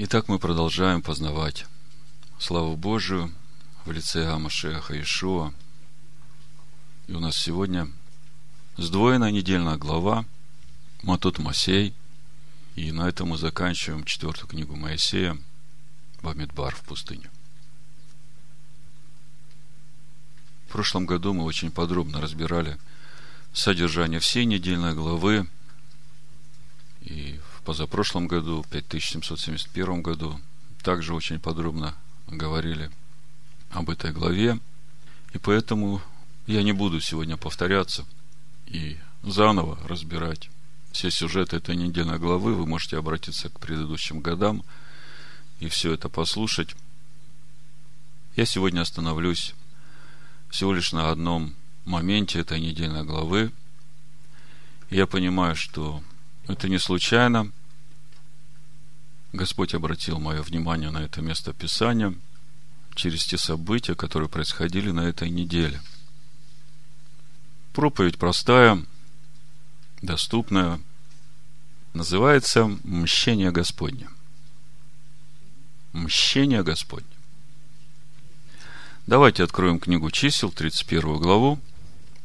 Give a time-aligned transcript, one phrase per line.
[0.00, 1.66] Итак, мы продолжаем познавать
[2.38, 3.34] славу Божию
[3.84, 5.52] в лице Амашеха Ишуа.
[7.08, 7.90] И у нас сегодня
[8.76, 10.24] сдвоенная недельная глава
[11.02, 11.94] Матут Масей.
[12.76, 15.36] И на этом мы заканчиваем четвертую книгу Моисея
[16.22, 17.28] Бамидбар в пустыню.
[20.68, 22.78] В прошлом году мы очень подробно разбирали
[23.52, 25.48] содержание всей недельной главы.
[27.00, 30.40] И в позапрошлом году, в 5771 году,
[30.82, 31.94] также очень подробно
[32.26, 32.90] говорили
[33.68, 34.58] об этой главе.
[35.34, 36.00] И поэтому
[36.46, 38.06] я не буду сегодня повторяться
[38.68, 40.48] и заново разбирать
[40.92, 42.54] все сюжеты этой недельной главы.
[42.54, 44.64] Вы можете обратиться к предыдущим годам
[45.60, 46.74] и все это послушать.
[48.34, 49.54] Я сегодня остановлюсь
[50.48, 53.52] всего лишь на одном моменте этой недельной главы.
[54.88, 56.02] Я понимаю, что
[56.46, 57.52] это не случайно.
[59.32, 62.14] Господь обратил мое внимание на это место Писания
[62.94, 65.80] через те события, которые происходили на этой неделе.
[67.72, 68.84] Проповедь простая,
[70.02, 70.80] доступная,
[71.92, 74.08] называется «Мщение Господне».
[75.92, 77.06] Мщение Господне.
[79.06, 81.60] Давайте откроем книгу чисел, 31 главу,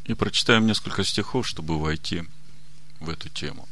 [0.06, 2.24] и прочитаем несколько стихов, чтобы войти
[3.00, 3.68] в эту тему.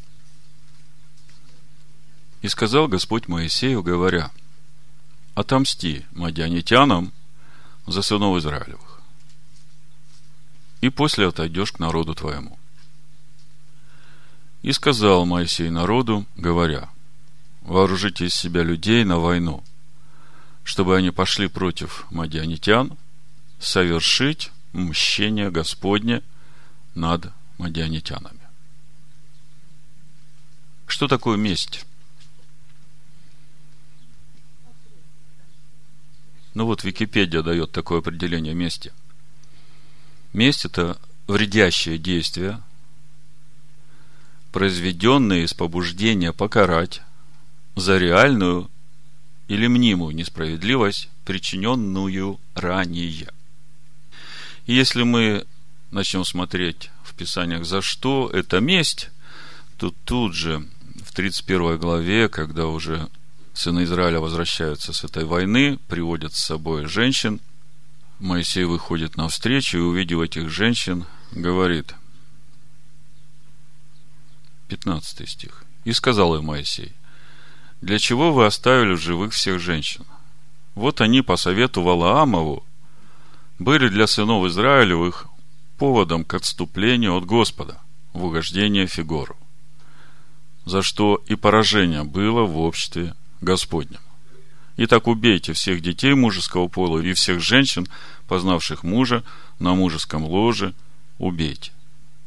[2.41, 4.31] И сказал Господь Моисею, говоря,
[5.35, 7.13] «Отомсти мадианитянам
[7.85, 9.01] за сынов Израилевых,
[10.81, 12.57] и после отойдешь к народу твоему».
[14.63, 16.89] И сказал Моисей народу, говоря,
[17.61, 19.63] «Вооружите из себя людей на войну,
[20.63, 22.97] чтобы они пошли против мадианитян,
[23.59, 26.23] совершить мщение Господне
[26.95, 28.39] над мадианитянами».
[30.87, 31.85] Что такое месть?
[36.53, 38.91] Ну вот Википедия дает такое определение мести.
[40.33, 42.61] Месть– это вредящее действие,
[44.51, 47.01] произведенное из побуждения покарать
[47.75, 48.69] за реальную
[49.47, 53.29] или мнимую несправедливость, причиненную ранее.
[54.65, 55.45] И если мы
[55.91, 59.09] начнем смотреть в Писаниях, за что это месть,
[59.77, 60.65] то тут же
[61.03, 63.09] в 31 главе, когда уже
[63.53, 67.39] сыны Израиля возвращаются с этой войны, приводят с собой женщин.
[68.19, 71.95] Моисей выходит навстречу и, увидев этих женщин, говорит,
[74.67, 75.63] 15 стих.
[75.83, 76.93] И сказал им Моисей,
[77.81, 80.05] для чего вы оставили в живых всех женщин?
[80.75, 82.63] Вот они по совету Валаамову
[83.59, 85.27] были для сынов Израилевых
[85.77, 87.79] поводом к отступлению от Господа
[88.13, 89.35] в угождение Фигору,
[90.65, 93.99] за что и поражение было в обществе Господнем.
[94.77, 97.87] Итак, убейте всех детей мужеского пола и всех женщин,
[98.27, 99.23] познавших мужа
[99.59, 100.73] на мужеском ложе,
[101.17, 101.71] убейте.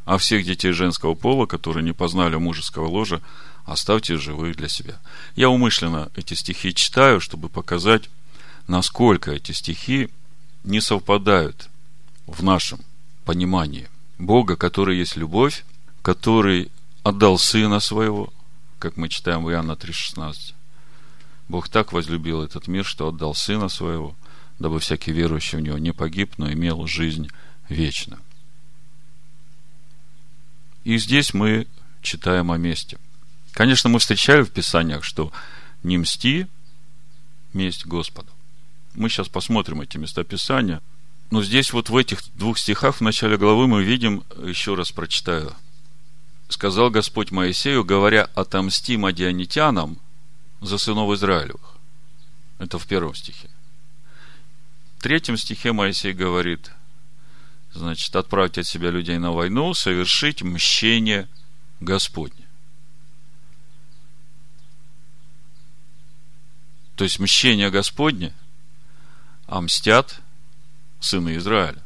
[0.04, 3.22] А всех детей женского пола, которые не познали мужеского ложа,
[3.64, 5.00] оставьте живых для себя.
[5.36, 8.10] Я умышленно эти стихи читаю, чтобы показать,
[8.66, 10.10] насколько эти стихи
[10.62, 11.69] не совпадают
[12.26, 12.81] в нашем
[13.25, 13.88] понимании
[14.19, 15.64] Бога, который есть любовь,
[16.02, 16.70] который
[17.02, 18.32] отдал Сына Своего,
[18.78, 20.54] как мы читаем в Иоанна 3,16,
[21.49, 24.16] Бог так возлюбил этот мир, что отдал Сына Своего,
[24.59, 27.28] дабы всякий верующий в Него не погиб, но имел жизнь
[27.69, 28.21] вечную.
[30.84, 31.66] И здесь мы
[32.03, 32.99] читаем о месте.
[33.53, 35.32] Конечно, мы встречали в Писаниях, что
[35.82, 36.47] не мсти,
[37.53, 38.28] месть Господу.
[38.94, 40.81] Мы сейчас посмотрим эти места Писания.
[41.31, 45.53] Но здесь вот в этих двух стихах в начале главы мы видим, еще раз прочитаю.
[46.49, 49.99] Сказал Господь Моисею, говоря, отомсти мадианитянам
[50.64, 51.76] за сынов Израилевых.
[52.58, 53.50] Это в первом стихе.
[54.98, 56.70] В третьем стихе Моисей говорит,
[57.72, 61.28] значит, отправьте от себя людей на войну, совершить мщение
[61.80, 62.47] Господне.
[66.96, 68.32] То есть мщение Господне,
[69.46, 70.20] а мстят
[71.00, 71.82] сыны Израиля.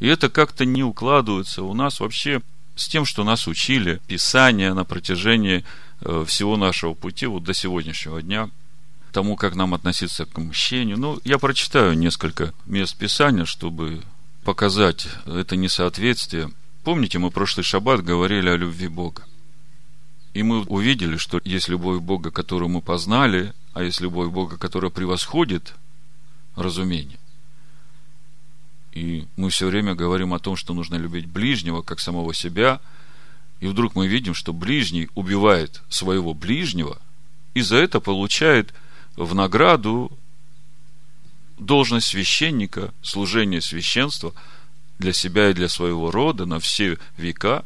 [0.00, 2.42] И это как-то не укладывается у нас вообще
[2.74, 5.64] с тем, что нас учили Писания на протяжении
[6.00, 8.50] всего нашего пути вот до сегодняшнего дня,
[9.12, 10.98] тому, как нам относиться к мщению.
[10.98, 14.02] Ну, я прочитаю несколько мест Писания, чтобы
[14.44, 16.50] показать это несоответствие.
[16.84, 19.24] Помните, мы прошлый шаббат говорили о любви Бога.
[20.34, 24.90] И мы увидели, что есть любовь Бога, которую мы познали, а есть любовь Бога, которая
[24.90, 25.72] превосходит
[26.54, 27.18] разумение.
[28.92, 32.80] И мы все время говорим о том, что нужно любить ближнего, как самого себя–
[33.60, 37.00] и вдруг мы видим, что ближний убивает своего ближнего,
[37.54, 38.74] и за это получает
[39.16, 40.16] в награду
[41.58, 44.34] должность священника, служение священства
[44.98, 47.64] для себя и для своего рода на все века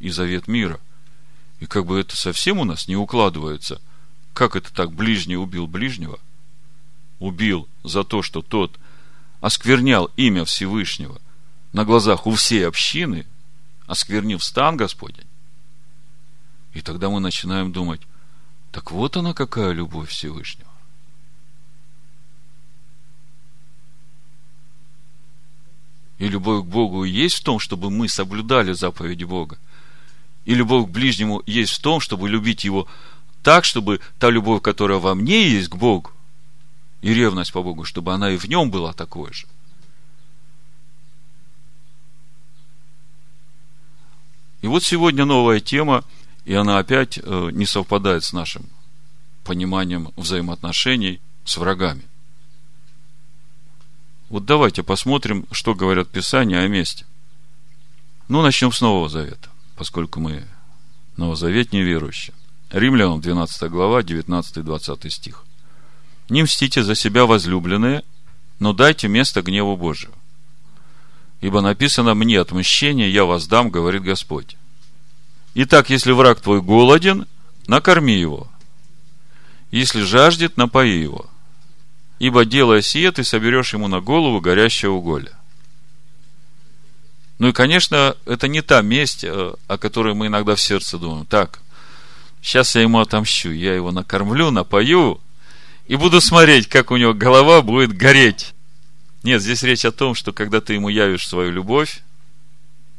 [0.00, 0.80] и завет мира.
[1.60, 3.80] И как бы это совсем у нас не укладывается.
[4.32, 6.18] Как это так ближний убил ближнего?
[7.20, 8.78] Убил за то, что тот
[9.40, 11.20] осквернял имя Всевышнего
[11.72, 13.26] на глазах у всей общины,
[13.86, 15.26] осквернив стан Господень.
[16.72, 18.00] И тогда мы начинаем думать,
[18.72, 20.68] так вот она какая любовь Всевышнего.
[26.18, 29.58] И любовь к Богу есть в том, чтобы мы соблюдали заповеди Бога.
[30.44, 32.86] И любовь к ближнему есть в том, чтобы любить его
[33.42, 36.10] так, чтобы та любовь, которая во мне есть к Богу,
[37.02, 39.46] и ревность по Богу, чтобы она и в нем была такой же.
[44.64, 46.04] И вот сегодня новая тема,
[46.46, 48.64] и она опять э, не совпадает с нашим
[49.44, 52.00] пониманием взаимоотношений с врагами.
[54.30, 57.04] Вот давайте посмотрим, что говорят Писания о месте.
[58.28, 60.46] Ну, начнем с Нового Завета, поскольку мы
[61.18, 62.34] новозаветние верующие.
[62.70, 65.44] Римлянам 12 глава, 19-20 стих.
[66.30, 68.02] Не мстите за себя, возлюбленные,
[68.60, 70.14] но дайте место гневу Божию.
[71.40, 74.56] Ибо написано мне отмщение, я воздам, говорит Господь.
[75.54, 77.26] Итак, если враг твой голоден,
[77.66, 78.48] накорми его.
[79.70, 81.26] Если жаждет, напои его.
[82.18, 85.32] Ибо делая сие, ты соберешь ему на голову горящее уголье.
[87.38, 91.26] Ну и, конечно, это не та месть, э, о которой мы иногда в сердце думаем.
[91.26, 91.60] Так,
[92.40, 95.20] сейчас я ему отомщу, я его накормлю, напою,
[95.86, 98.53] и буду смотреть, как у него голова будет гореть.
[99.24, 102.02] Нет, здесь речь о том, что когда ты ему явишь свою любовь,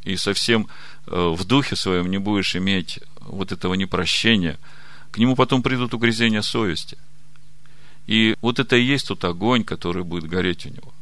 [0.04, 0.68] и совсем
[1.06, 4.58] э, в духе своем не будешь иметь вот этого непрощения,
[5.12, 6.98] к нему потом придут угрызения совести.
[8.08, 10.94] И вот это и есть тот огонь, который будет гореть у него.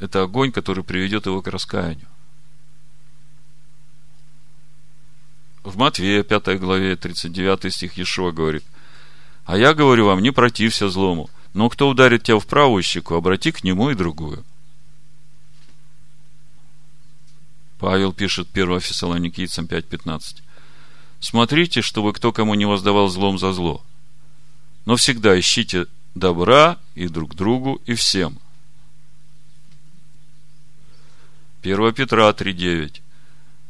[0.00, 2.08] Это огонь, который приведет его к раскаянию.
[5.62, 8.64] В Матвея 5 главе 39 стих Ешуа говорит,
[9.44, 13.52] «А я говорю вам, не протився злому, но кто ударит тебя в правую щеку, обрати
[13.52, 14.44] к нему и другую».
[17.78, 20.42] Павел пишет 1 Фессалоникийцам 5.15.
[21.18, 23.82] «Смотрите, чтобы кто кому не воздавал злом за зло,
[24.84, 28.38] но всегда ищите добра и друг другу, и всем».
[31.62, 33.00] 1 Петра 3.9.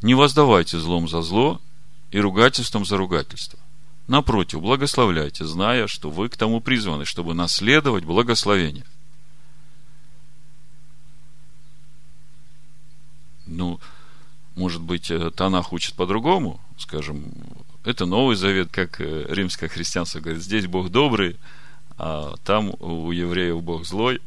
[0.03, 1.61] Не воздавайте злом за зло
[2.11, 3.59] и ругательством за ругательство.
[4.10, 8.84] Напротив, благословляйте, зная, что вы к тому призваны, чтобы наследовать благословение.
[13.46, 13.78] Ну,
[14.56, 17.22] может быть, э, Танах учит по-другому, скажем,
[17.84, 21.36] это Новый Завет, как э, римское христианство говорит, здесь Бог добрый,
[21.96, 24.20] а там у евреев Бог злой.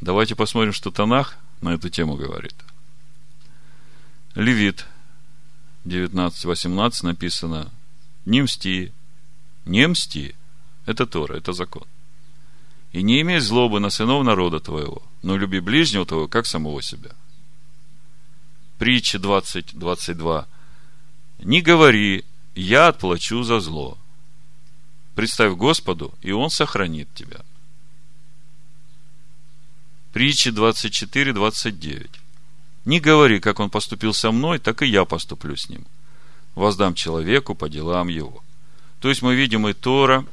[0.00, 2.56] Давайте посмотрим, что Танах на эту тему говорит.
[4.34, 4.84] Левит
[5.84, 7.70] 19.18 написано
[8.24, 8.92] «Не мсти,
[9.64, 10.34] не мсти».
[10.86, 11.86] Это Тора, это закон.
[12.92, 17.10] «И не имей злобы на сынов народа твоего, но люби ближнего твоего, как самого себя».
[18.78, 20.46] Притча 20.22
[21.40, 22.24] «Не говори,
[22.54, 23.98] я отплачу за зло.
[25.14, 27.40] Представь Господу, и Он сохранит тебя».
[30.12, 32.10] Притча 24.29
[32.84, 35.86] не говори, как он поступил со мной, так и я поступлю с ним.
[36.54, 38.42] Воздам человеку по делам его.
[39.00, 40.26] То есть мы видим и Тора,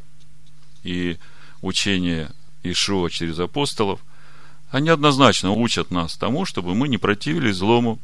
[0.84, 1.18] и
[1.62, 2.32] учение
[2.64, 4.02] Ишуа через апостолов,
[4.70, 8.00] они однозначно учат нас тому, чтобы мы не противились злому,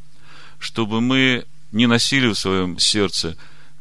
[0.60, 3.36] чтобы мы не носили в своем сердце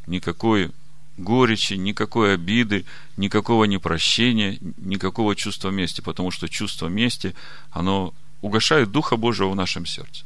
[0.07, 0.73] никакой
[1.17, 2.85] горечи, никакой обиды,
[3.17, 7.35] никакого непрощения, никакого чувства мести, потому что чувство мести,
[7.71, 10.25] оно угошает Духа Божьего в нашем сердце.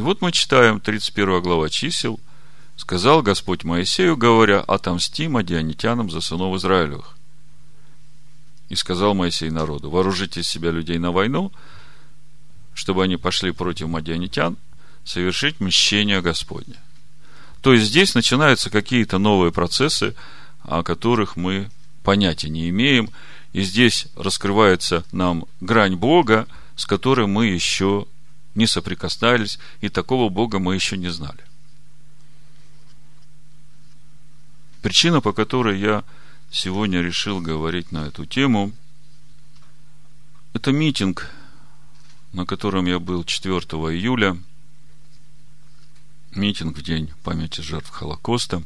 [0.00, 2.18] И вот мы читаем 31 глава чисел.
[2.78, 7.18] Сказал Господь Моисею, говоря, отомсти мадианитянам за сынов Израилевых.
[8.70, 11.52] И сказал Моисей народу, вооружите себя людей на войну,
[12.72, 14.56] чтобы они пошли против мадианитян,
[15.04, 16.76] совершить мщение Господне.
[17.60, 20.14] То есть здесь начинаются какие-то новые процессы,
[20.62, 21.70] о которых мы
[22.04, 23.10] понятия не имеем,
[23.52, 28.06] и здесь раскрывается нам грань Бога, с которой мы еще
[28.54, 31.44] не соприкасались, и такого Бога мы еще не знали.
[34.82, 36.04] Причина, по которой я
[36.50, 38.72] сегодня решил говорить на эту тему,
[40.52, 41.30] это митинг,
[42.32, 44.36] на котором я был 4 июля,
[46.34, 48.62] митинг в день памяти жертв Холокоста.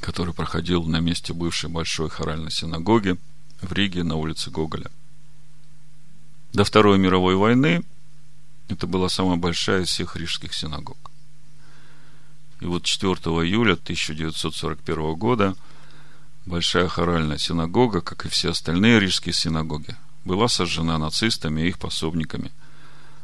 [0.00, 3.16] который проходил на месте бывшей большой хоральной синагоги
[3.60, 4.90] в Риге на улице Гоголя.
[6.52, 7.82] До Второй мировой войны
[8.68, 10.98] это была самая большая из всех рижских синагог.
[12.60, 15.54] И вот 4 июля 1941 года
[16.48, 19.94] Большая хоральная синагога, как и все остальные рижские синагоги,
[20.24, 22.52] была сожжена нацистами и их пособниками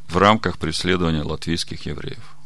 [0.08, 2.36] в рамках преследования латвийских евреев.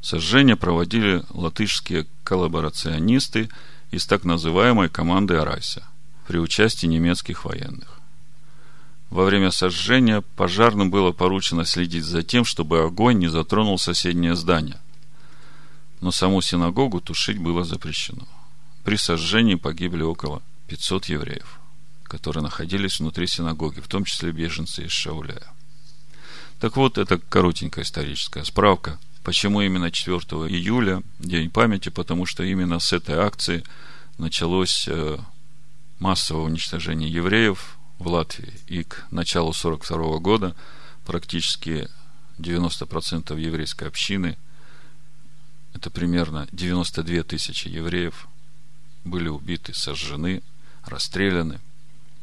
[0.00, 3.50] Сожжение проводили латышские коллаборационисты
[3.90, 5.86] из так называемой команды Арайса
[6.26, 7.97] при участии немецких военных.
[9.10, 14.80] Во время сожжения пожарным было поручено следить за тем, чтобы огонь не затронул соседнее здание.
[16.00, 18.28] Но саму синагогу тушить было запрещено.
[18.84, 21.58] При сожжении погибли около 500 евреев,
[22.04, 25.46] которые находились внутри синагоги, в том числе беженцы из Шауляя.
[26.60, 28.98] Так вот, это коротенькая историческая справка.
[29.24, 30.16] Почему именно 4
[30.48, 31.88] июля, День памяти?
[31.88, 33.64] Потому что именно с этой акции
[34.18, 35.18] началось э,
[35.98, 38.52] массовое уничтожение евреев в Латвии.
[38.66, 40.56] И к началу 1942 года
[41.04, 41.88] практически
[42.38, 44.36] 90% еврейской общины,
[45.74, 48.28] это примерно 92 тысячи евреев,
[49.04, 50.42] были убиты, сожжены,
[50.84, 51.60] расстреляны.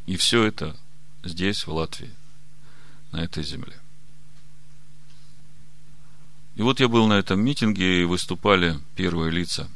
[0.05, 0.75] И все это
[1.23, 2.11] здесь, в Латвии,
[3.11, 3.75] на этой земле.
[6.55, 9.69] И вот я был на этом митинге, и выступали первые лица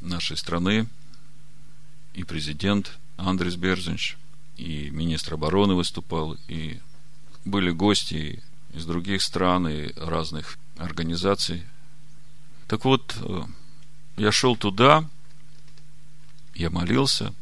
[0.00, 0.86] нашей страны,
[2.14, 4.16] и президент Андрес Берзинч,
[4.56, 6.80] и министр обороны выступал, и
[7.44, 11.64] были гости из других стран и разных организаций.
[12.66, 13.42] Так вот, э,
[14.16, 15.08] я шел туда,
[16.54, 17.34] я молился,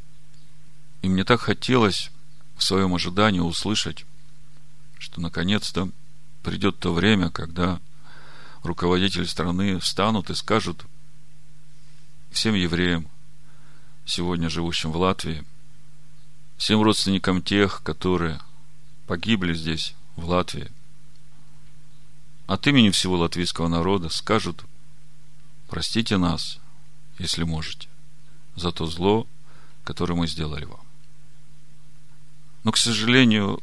[1.03, 2.11] и мне так хотелось
[2.57, 4.05] в своем ожидании услышать,
[4.99, 5.91] что наконец-то
[6.43, 7.81] придет то время, когда
[8.63, 10.85] руководители страны встанут и скажут
[12.31, 13.09] всем евреям,
[14.05, 15.45] сегодня живущим в Латвии,
[16.65, 18.41] всем родственникам тех, которые
[19.07, 20.73] погибли здесь, в Латвии,
[22.47, 24.65] от имени всего латвийского народа скажут,
[25.69, 26.59] простите нас,
[27.19, 27.87] если можете
[28.57, 29.27] за то зло,
[29.85, 30.81] которое мы сделали вам.
[32.63, 33.61] Но, к сожалению,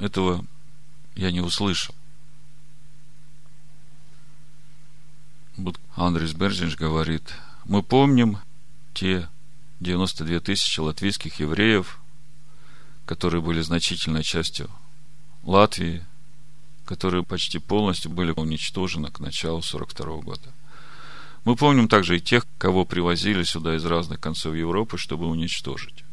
[0.00, 0.44] этого
[1.14, 1.94] я не услышал.
[5.56, 7.32] Вот Андрес Берзинч говорит,
[7.64, 8.38] мы помним
[8.92, 9.28] те
[9.78, 12.00] 92 тысячи латвийских евреев,
[13.06, 14.70] которые были значительной частью
[15.44, 16.04] Латвии,
[16.84, 20.52] которые почти полностью были уничтожены к началу 42 года.
[21.44, 26.04] Мы помним также и тех, кого привозили сюда из разных концов Европы, чтобы уничтожить.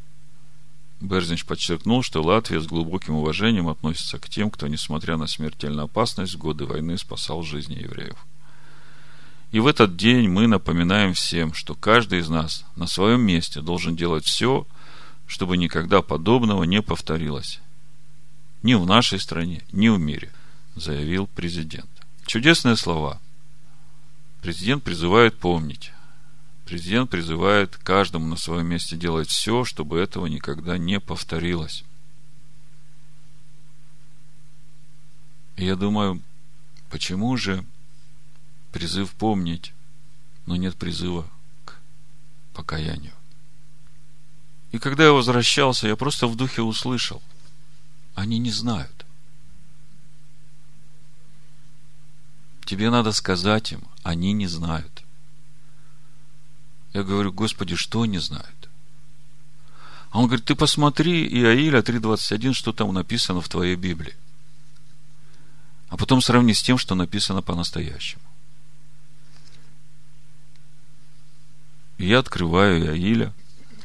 [1.00, 6.36] Берзинч подчеркнул, что Латвия с глубоким уважением относится к тем, кто, несмотря на смертельную опасность,
[6.36, 8.18] в годы войны спасал жизни евреев.
[9.52, 13.96] И в этот день мы напоминаем всем, что каждый из нас на своем месте должен
[13.96, 14.68] делать все,
[15.32, 17.60] чтобы никогда подобного не повторилось.
[18.64, 20.32] Ни в нашей стране, ни в мире,
[20.76, 21.90] заявил президент.
[22.26, 23.20] Чудесные слова–
[24.42, 25.92] Президент призывает помнить.
[26.66, 31.84] Президент призывает каждому на своем месте делать все, чтобы этого никогда не повторилось.
[35.58, 36.22] И я думаю,
[36.90, 37.64] почему же
[38.72, 39.74] призыв помнить,
[40.48, 41.30] но нет призыва
[41.66, 41.76] к
[42.54, 43.14] покаянию?
[44.72, 47.22] И когда я возвращался, я просто в духе услышал.
[48.16, 49.06] Они не знают.
[52.66, 55.04] Тебе надо сказать им, они не знают.
[56.94, 58.70] Я говорю, Господи, что они знают?
[60.12, 64.16] А он говорит, ты посмотри Иаиля 3.21, что там написано в твоей Библии.
[65.90, 68.22] А потом сравни с тем, что написано по-настоящему.
[71.98, 73.34] И я открываю Иаиля,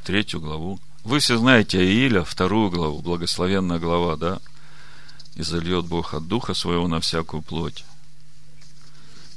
[0.07, 0.81] третью главу.
[1.03, 4.41] Вы все знаете Иаиля, вторую главу, благословенная глава, да?
[5.35, 7.85] И зальет Бог от Духа Своего на всякую плоть.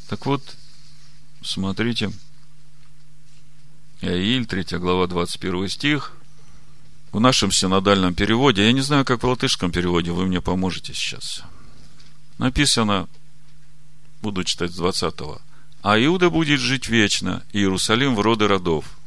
[0.08, 0.44] Так вот,
[1.42, 2.12] смотрите,
[4.02, 6.14] Иаиль, 3 глава, 21 стих,
[7.12, 11.42] в нашем синодальном переводе, я не знаю, как в латышском переводе, вы мне поможете сейчас.
[12.38, 13.08] Написано,
[14.22, 15.14] буду читать с 20
[15.82, 18.99] а Иуда будет жить вечно, и Иерусалим в роды родов.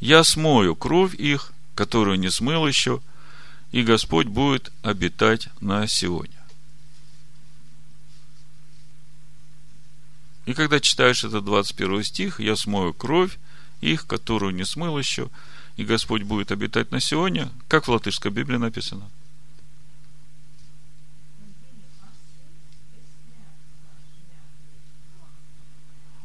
[0.00, 3.00] Я смою кровь их, которую не смыл еще,
[3.72, 6.38] и Господь будет обитать на Сионе.
[10.46, 13.38] И когда читаешь этот 21 стих, я смою кровь
[13.80, 15.28] их, которую не смыл еще,
[15.76, 19.10] и Господь будет обитать на Сионе, как в латышской Библии написано.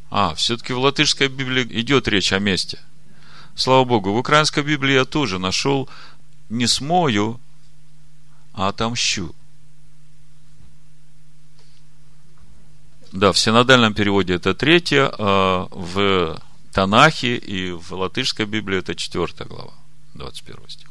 [0.09, 2.79] А, все-таки в латышской Библии идет речь о месте.
[3.55, 5.87] Слава Богу, в украинской Библии я тоже нашел
[6.49, 7.39] не смою,
[8.53, 9.35] а отомщу.
[13.11, 16.41] Да, в синодальном переводе это третье, а в
[16.71, 19.73] Танахе и в латышской Библии это четвертая глава,
[20.15, 20.87] 21 стих.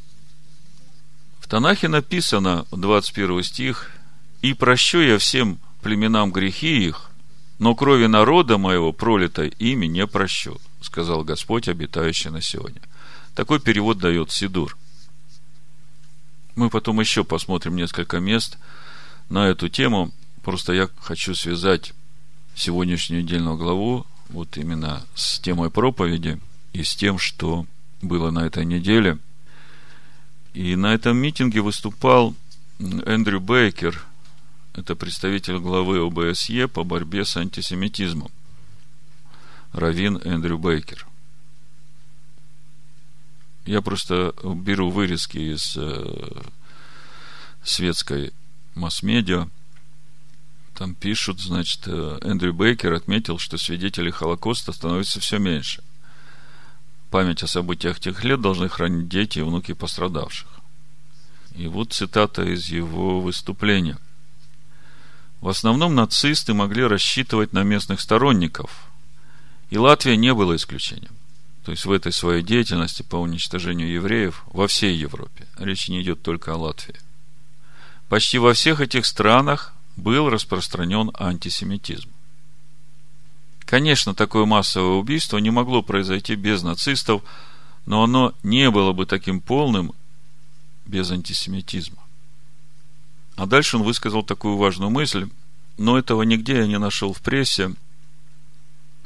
[1.40, 3.90] В Танахе написано, 21 стих,
[4.40, 7.11] «И прощу я всем племенам грехи их,
[7.62, 12.80] но крови народа моего, пролитой ими, не прощу, сказал Господь, обитающий на сегодня.
[13.36, 14.76] Такой перевод дает Сидур.
[16.56, 18.58] Мы потом еще посмотрим несколько мест
[19.28, 20.10] на эту тему.
[20.42, 21.92] Просто я хочу связать
[22.56, 26.40] сегодняшнюю недельную главу вот именно с темой проповеди
[26.72, 27.64] и с тем, что
[28.00, 29.18] было на этой неделе.
[30.52, 32.34] И на этом митинге выступал
[32.80, 34.02] Эндрю Бейкер,
[34.74, 38.30] это представитель главы ОБСЕ по борьбе с антисемитизмом.
[39.72, 41.06] Равин Эндрю Бейкер.
[43.64, 46.42] Я просто беру вырезки из э,
[47.62, 48.32] светской
[48.74, 49.48] масс-медиа.
[50.74, 55.82] Там пишут, значит, э, Эндрю Бейкер отметил, что свидетелей Холокоста становится все меньше.
[57.10, 60.48] Память о событиях тех лет должны хранить дети и внуки пострадавших.
[61.54, 63.98] И вот цитата из его выступления.
[65.42, 68.70] В основном нацисты могли рассчитывать на местных сторонников,
[69.70, 71.16] и Латвия не была исключением.
[71.64, 75.48] То есть в этой своей деятельности по уничтожению евреев во всей Европе.
[75.58, 76.94] Речь не идет только о Латвии.
[78.08, 82.10] Почти во всех этих странах был распространен антисемитизм.
[83.64, 87.22] Конечно, такое массовое убийство не могло произойти без нацистов,
[87.84, 89.92] но оно не было бы таким полным
[90.86, 92.01] без антисемитизма.
[93.36, 95.28] А дальше он высказал такую важную мысль,
[95.78, 97.74] но этого нигде я не нашел в прессе.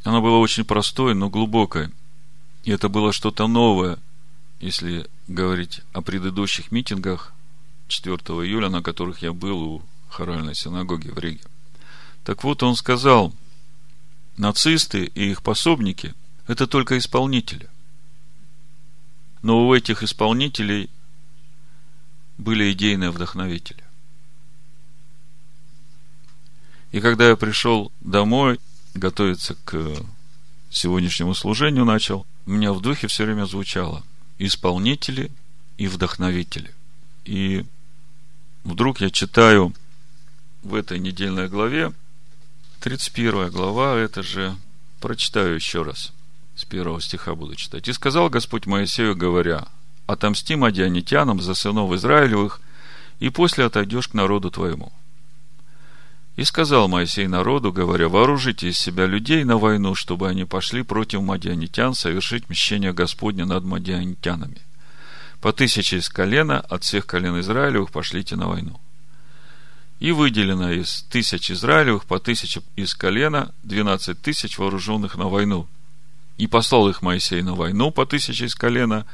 [0.05, 1.91] Она была очень простой, но глубокой.
[2.65, 3.99] И это было что-то новое,
[4.61, 7.33] если говорить о предыдущих митингах
[7.89, 11.43] 4 июля, на которых я был у хоральной синагоги в Риге.
[12.25, 13.33] Так вот, он сказал,
[14.37, 16.15] нацисты и их пособники–
[16.47, 17.69] это только исполнители.
[19.43, 20.91] Но у этих исполнителей
[22.39, 23.86] были идейные вдохновители.
[26.97, 28.59] И когда я пришел домой,
[28.95, 29.97] готовиться к
[30.71, 34.03] сегодняшнему служению начал, у меня в духе все время звучало
[34.39, 35.31] исполнители
[35.77, 36.73] и вдохновители.
[37.27, 37.67] И
[38.65, 39.75] вдруг я читаю
[40.63, 41.93] в этой недельной главе,
[42.81, 44.57] 31 глава, это же,
[45.03, 46.15] прочитаю еще раз,
[46.55, 47.89] с первого стиха буду читать.
[47.89, 49.69] «И сказал Господь Моисею, говоря,
[50.07, 52.63] отомсти мадианитянам за сынов Израилевых,
[53.21, 54.95] и после отойдешь к народу твоему.
[56.37, 61.23] И сказал Моисей народу, говоря, вооружите из себя людей на войну, чтобы они пошли против
[61.23, 64.61] мадианитян совершить мщение Господне над мадианитянами.
[65.41, 68.79] По тысяче из колена, от всех колен Израилевых пошлите на войну.
[69.99, 75.67] И выделено из тысяч Израилевых по тысяче из колена двенадцать тысяч вооруженных на войну.
[76.37, 79.07] И послал их Моисей на войну по тысяче из колена,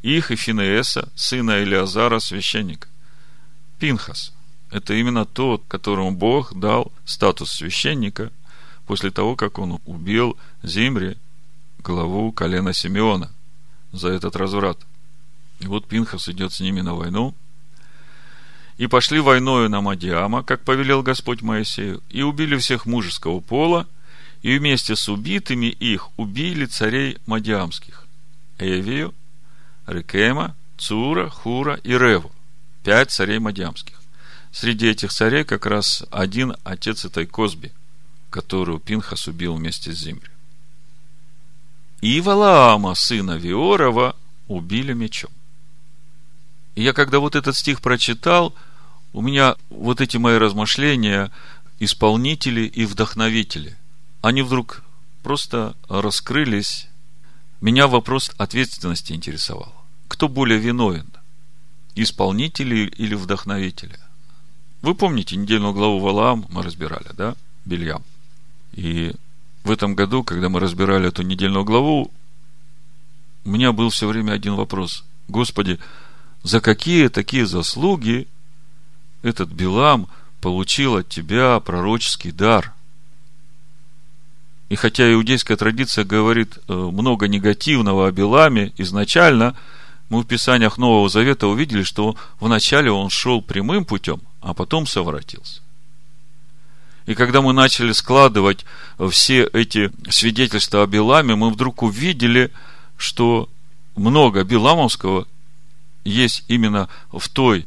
[0.00, 2.88] их и Финееса, сына Илиазара, священника.
[3.78, 4.32] Пинхас–
[4.70, 8.30] это именно тот, которому Бог дал статус священника
[8.86, 11.16] после того, как он убил Зимри,
[11.78, 13.30] главу колена Симеона,
[13.92, 14.78] за этот разврат.
[15.58, 17.34] И вот Пинхас идет с ними на войну.
[18.78, 23.86] И пошли войною на Мадиама, как повелел Господь Моисею, и убили всех мужеского пола,
[24.40, 28.06] и вместе с убитыми их убили царей Мадиамских.
[28.58, 29.14] Эвию,
[29.86, 32.32] Рекема, Цура, Хура и Реву.
[32.82, 33.99] Пять царей Мадиамских.
[34.52, 37.72] Среди этих царей как раз один отец этой Козби,
[38.30, 40.30] которую Пинхас убил вместе с Зимри.
[42.00, 44.16] И Валаама, сына Виорова,
[44.48, 45.30] убили мечом.
[46.74, 48.54] И я, когда вот этот стих прочитал,
[49.12, 51.30] у меня вот эти мои размышления,
[51.78, 53.76] исполнители и вдохновители,
[54.22, 54.82] они вдруг
[55.22, 56.88] просто раскрылись.
[57.60, 59.74] Меня вопрос ответственности интересовал.
[60.08, 61.08] Кто более виновен?
[61.94, 63.98] Исполнители или вдохновители?
[64.82, 67.34] Вы помните, недельную главу Валаам мы разбирали, да?
[67.64, 68.02] Бельям.
[68.72, 69.12] И
[69.64, 72.10] в этом году, когда мы разбирали эту недельную главу,
[73.44, 75.04] у меня был все время один вопрос.
[75.28, 75.78] Господи,
[76.42, 78.26] за какие такие заслуги
[79.22, 80.08] этот Билам
[80.40, 82.72] получил от тебя пророческий дар?
[84.70, 89.56] И хотя иудейская традиция говорит э, много негативного о Биламе изначально,
[90.08, 95.60] мы в Писаниях Нового Завета увидели, что вначале он шел прямым путем, а потом совратился.
[97.06, 98.64] И когда мы начали складывать
[99.10, 102.52] все эти свидетельства о Беламе, мы вдруг увидели,
[102.96, 103.48] что
[103.96, 105.26] много Биламовского
[106.04, 107.66] есть именно в той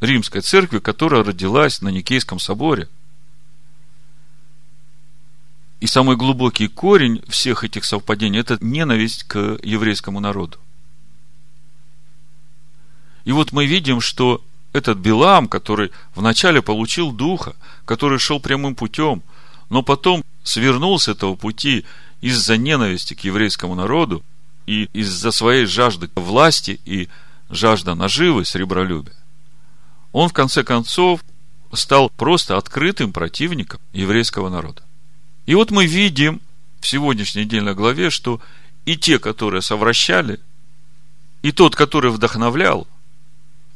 [0.00, 2.88] римской церкви, которая родилась на Никейском соборе.
[5.80, 10.58] И самый глубокий корень всех этих совпадений– это ненависть к еврейскому народу.
[13.24, 14.42] И вот мы видим, что
[14.76, 19.22] этот Билам, который вначале получил духа, который шел прямым путем,
[19.70, 21.84] но потом свернул с этого пути
[22.20, 24.22] из-за ненависти к еврейскому народу
[24.66, 27.08] и из-за своей жажды власти и
[27.50, 29.14] жажда наживы, сребролюбия,
[30.12, 31.20] он в конце концов
[31.72, 34.82] стал просто открытым противником еврейского народа.
[35.46, 36.40] И вот мы видим
[36.80, 38.40] в сегодняшней недельной главе, что
[38.84, 40.40] и те, которые совращали,
[41.42, 42.86] и тот, который вдохновлял,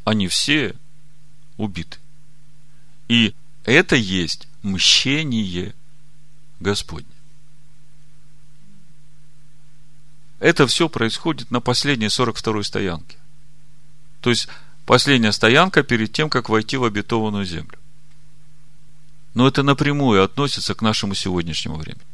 [0.05, 0.75] они все
[1.61, 1.99] убиты.
[3.09, 5.75] И это есть мщение
[6.61, 7.07] Господне.
[10.39, 13.17] Это все происходит на последней 42-й стоянке.
[14.21, 14.49] То есть,
[14.87, 17.79] последняя стоянка перед тем, как войти в обетованную землю.
[19.35, 22.07] Но это напрямую относится к нашему сегодняшнему времени.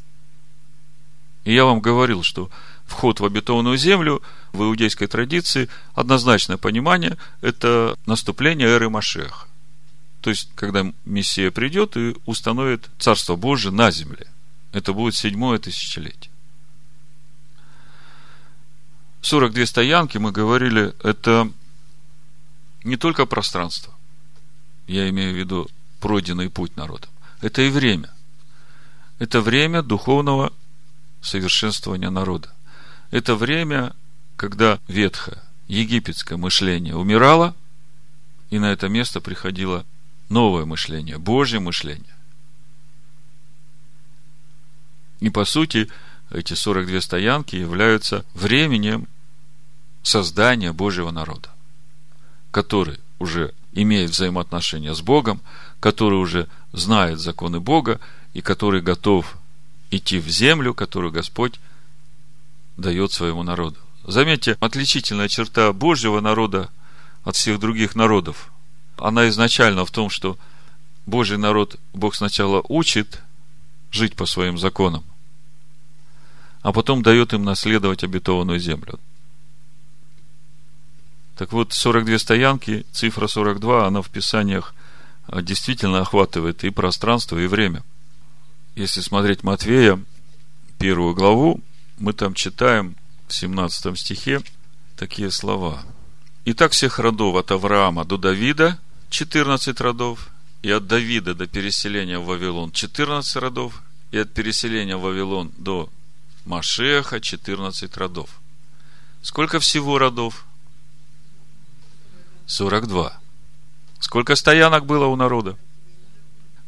[1.45, 2.51] И я вам говорил, что
[2.87, 4.23] вход в обетованную землю
[4.53, 9.47] в иудейской традиции однозначное понимание– это наступление эры Машеха.
[10.21, 14.27] То есть, когда Мессия придет и установит Царство Божие на земле.
[14.73, 16.33] Это будет седьмое тысячелетие.
[19.23, 21.51] 42 стоянки, мы говорили, это
[22.85, 23.95] не только пространство.
[24.87, 25.69] Я имею в виду
[26.01, 27.11] пройденный путь народом.
[27.41, 28.11] Это и время.
[29.19, 30.53] Это время духовного
[31.21, 32.56] совершенствования народа.
[33.11, 33.95] Это время,
[34.37, 37.55] когда ветхое египетское мышление умирало,
[38.51, 39.85] и на это место приходило
[40.29, 42.15] новое мышление, Божье мышление.
[45.21, 45.89] И по сути,
[46.31, 49.09] эти 42 стоянки являются временем
[50.03, 51.49] создания Божьего народа,
[52.51, 55.41] который уже имеет взаимоотношения с Богом,
[55.81, 58.01] который уже знает законы Бога
[58.35, 59.37] и который готов
[59.91, 61.61] идти в землю, которую Господь
[62.77, 63.77] дает своему народу.
[64.05, 66.71] Заметьте, отличительная черта Божьего народа
[67.25, 68.53] от всех других народов,
[68.97, 70.39] она изначально в том, что
[71.07, 73.23] Божий народ Бог сначала учит
[73.91, 75.05] жить по своим законам,
[76.63, 78.99] а потом дает им наследовать обетованную землю.
[81.37, 84.75] Так вот, 42 стоянки, цифра 42, она в Писаниях
[85.27, 87.83] а, действительно охватывает и пространство, и время.
[88.75, 90.01] Если смотреть Матвея,
[90.79, 91.61] первую главу,
[91.99, 92.97] мы там читаем
[93.29, 94.43] в 17 стихе
[94.97, 95.83] такие слова.
[96.45, 98.79] Итак, всех родов от Авраама до Давида
[99.11, 100.29] 14 родов,
[100.63, 105.89] и от Давида до переселения в Вавилон 14 родов, и от переселения в Вавилон до
[106.45, 108.31] Машеха 14 родов.
[109.23, 110.45] Сколько всего родов?
[112.47, 113.19] 42.
[113.99, 115.57] Сколько стоянок было у народа?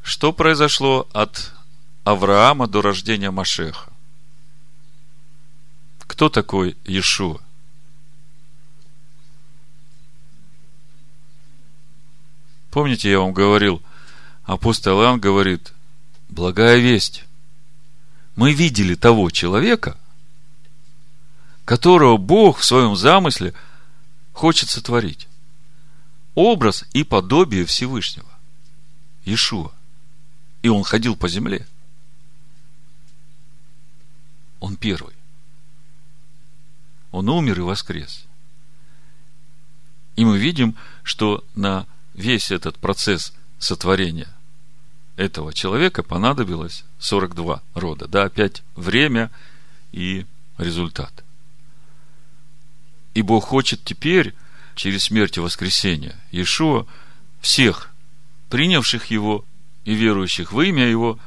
[0.03, 1.53] Что произошло от
[2.05, 3.93] Авраама до рождения Машеха?
[6.09, 7.41] Кто такой Иешуа?
[12.71, 13.81] Помните, я вам говорил,
[14.43, 15.73] апостол Иоанн говорит,
[16.29, 17.25] благая весть.
[18.35, 19.97] Мы видели того человека,
[21.65, 23.55] которого Бог в своем замысле
[24.33, 25.29] хочет сотворить
[26.35, 28.29] образ и подобие Всевышнего.
[29.25, 29.73] Иешуа.
[30.63, 31.67] И он ходил по земле.
[34.61, 35.18] Он первый.
[37.11, 38.25] Он умер и воскрес.
[40.17, 44.29] И мы видим, что на весь этот процесс сотворения
[45.17, 48.09] этого человека понадобилось 42 рода.
[48.09, 49.31] Да, опять время
[49.93, 50.27] и
[50.59, 51.25] результат.
[53.15, 54.35] И Бог хочет теперь
[54.75, 56.87] через смерть и воскресение Иешуа
[57.41, 57.91] всех
[58.49, 59.45] принявших его
[59.85, 61.19] и верующих в имя его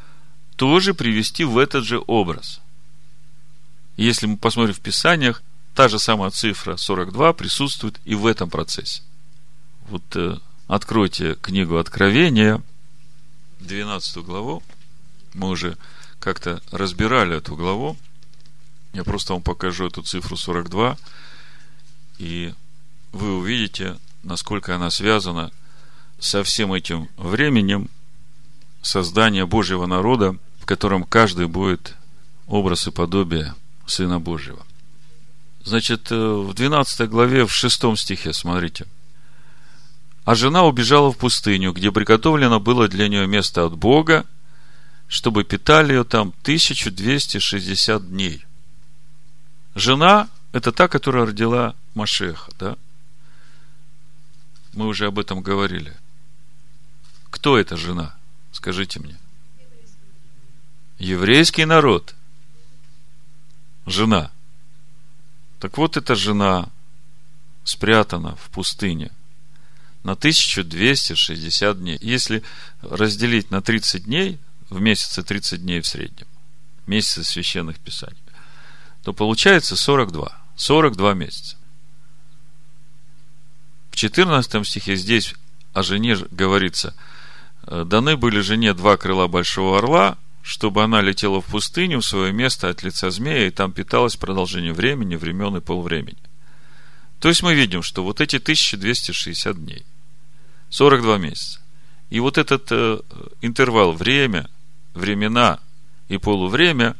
[0.56, 2.62] тоже привести в этот же образ.
[3.98, 5.44] Если мы посмотрим в Писаниях,
[5.76, 9.02] та же самая цифра 42 присутствует и в этом процессе.
[9.88, 12.62] Вот э, откройте книгу Откровения,
[13.62, 14.64] 12 главу.
[15.34, 15.78] Мы уже
[16.20, 17.98] как-то разбирали эту главу.
[18.94, 20.98] Я просто вам покажу эту цифру 42.
[22.18, 22.54] И
[23.12, 25.52] вы увидите, насколько она связана
[26.20, 27.90] со всем этим временем
[28.82, 31.96] создания Божьего народа, в котором каждый будет
[32.48, 33.56] образ и подобие
[33.86, 34.66] Сына Божьего.
[35.64, 38.88] Значит, э, в 12 главе, в 6 стихе, смотрите.
[40.26, 44.26] А жена убежала в пустыню, где приготовлено было для нее место от Бога,
[45.08, 48.46] чтобы питали ее там 1260 дней.
[49.76, 52.78] Жена это та, которая родила Машеха, да?
[54.74, 55.96] Мы уже об этом говорили.
[57.30, 58.16] Кто эта жена?
[58.52, 59.18] Скажите мне.
[60.98, 62.16] Еврейский народ.
[63.86, 64.32] Жена.
[65.62, 66.70] Так вот, эта жена
[67.64, 69.12] спрятана в пустыне
[70.04, 72.00] на 1260 дней.
[72.02, 72.42] Если
[72.82, 74.40] разделить на 30 дней,
[74.72, 76.26] в месяце 30 дней в среднем,
[76.88, 78.18] месяцы священных писаний,
[79.04, 80.36] то получается 42.
[80.56, 81.58] 42 месяца.
[83.92, 85.36] В 14 стихе здесь
[85.74, 86.96] о жене говорится,
[87.68, 92.32] «Э, даны были жене два крыла большого орла, чтобы она летела в пустыню в свое
[92.32, 96.18] место от лица змея, и там питалась продолжение времени, времен и полвремени.
[97.20, 99.86] То есть мы видим, что вот эти 1260 дней,
[100.70, 101.60] 42 месяца,
[102.10, 103.00] и вот этот э,
[103.42, 104.50] интервал время,
[104.94, 105.60] времена
[106.10, 106.96] и полувремя,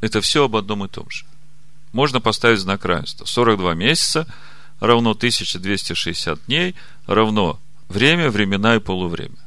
[0.00, 1.24] это все об одном и том же.
[1.92, 3.24] Можно поставить знак равенства.
[3.24, 4.26] 42 месяца
[4.80, 6.74] равно 1260 дней
[7.06, 9.41] равно время, времена и полувремя.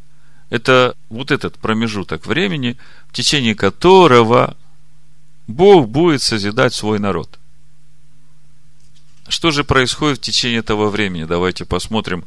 [0.50, 2.78] Это вот этот промежуток времени,
[3.10, 4.56] в течение которого
[5.48, 7.40] Бог будет созидать свой народ.
[9.28, 11.24] Что же происходит в течение этого времени?
[11.24, 12.26] Давайте посмотрим.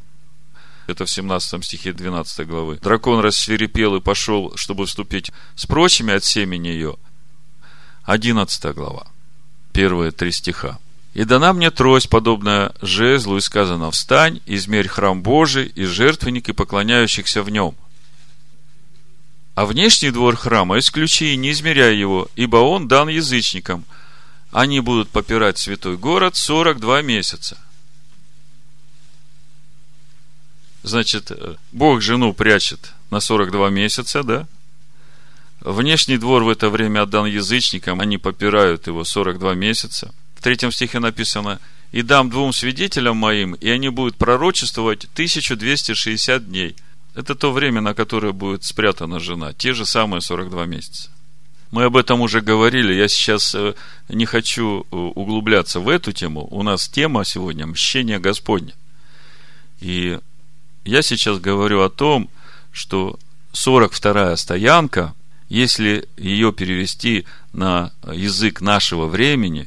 [0.88, 2.78] Это в 17 стихе 12 главы.
[2.82, 6.96] Дракон рассверепел и пошел, чтобы вступить с прочими от семени ее.
[8.04, 9.06] 11 глава.
[9.72, 10.78] Первые три стиха.
[11.14, 16.52] И дана мне трость, подобная жезлу, и сказано, встань, измерь храм Божий и жертвенник, и
[16.52, 17.76] поклоняющихся в нем–
[19.58, 23.84] а внешний двор храма исключи и не измеряй его, ибо он дан язычникам.
[24.52, 27.58] Они будут попирать святой город 42 месяца.
[30.84, 34.46] Значит, э, Бог жену прячет на 42 месяца, да?
[35.58, 40.14] Внешний двор в это время отдан язычникам, они попирают его 42 месяца.
[40.36, 41.58] В третьем стихе написано,
[41.90, 46.76] «И дам двум свидетелям моим, и они будут пророчествовать 1260 дней».
[47.18, 49.52] Это то время, на которое будет спрятана жена.
[49.52, 51.10] Те же самые 42 месяца.
[51.72, 52.94] Мы об этом уже говорили.
[52.94, 53.74] Я сейчас э,
[54.08, 56.46] не хочу э, углубляться в эту тему.
[56.52, 58.74] У нас тема сегодня– мщение Господне.
[59.80, 60.20] И
[60.84, 62.30] я сейчас говорю о том,
[62.70, 63.18] что
[63.52, 65.12] 42-я стоянка,
[65.48, 69.66] если ее перевести на язык нашего времени,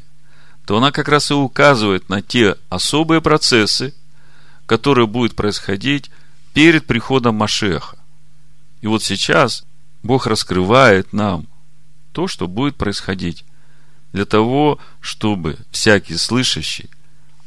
[0.65, 3.93] то она как раз и указывает на те особые процессы,
[4.67, 6.09] которые будут происходить
[6.53, 7.97] перед приходом Машеха.
[8.81, 9.63] И вот сейчас
[10.03, 11.47] Бог раскрывает нам
[12.11, 13.45] то, что будет происходить,
[14.11, 16.89] для того, чтобы всякий слышащий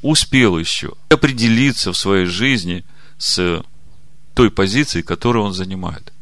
[0.01, 2.85] успел еще определиться в своей жизни
[3.19, 3.62] с
[4.35, 6.12] той позицией, которую он занимает.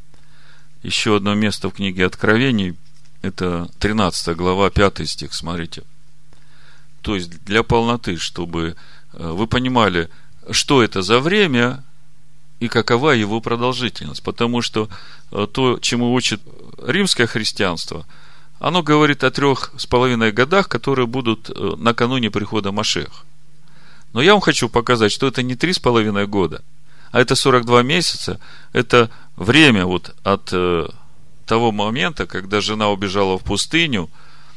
[0.83, 2.77] Еще одно место в книге Откровений,
[3.23, 5.83] это 13 глава, 5 стих, смотрите.
[7.03, 8.77] То есть для полноты, чтобы
[9.13, 10.09] э, вы понимали,
[10.51, 11.85] что это за время,
[12.63, 14.23] и какова его продолжительность.
[14.23, 14.89] Потому что
[15.33, 16.41] э, то, чему учит
[16.81, 18.07] римское христианство,
[18.61, 23.25] оно говорит о трех с половиной годах, которые будут э, накануне прихода Машех.
[24.13, 26.63] Но я вам хочу показать, что это не три с половиной года,
[27.11, 28.39] а это 42 месяца.
[28.73, 30.87] Это время вот от э,
[31.47, 34.09] того момента, когда жена убежала в пустыню,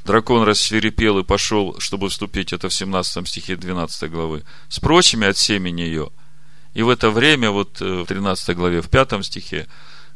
[0.05, 5.37] дракон рассверепел и пошел, чтобы вступить, это в 17 стихе 12 главы, с прочими от
[5.37, 6.09] семени ее–
[6.75, 9.67] и в это время, вот э, в 13 главе, в 5 стихе,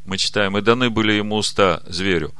[0.04, 2.34] мы читаем, «И даны были ему уста зверю,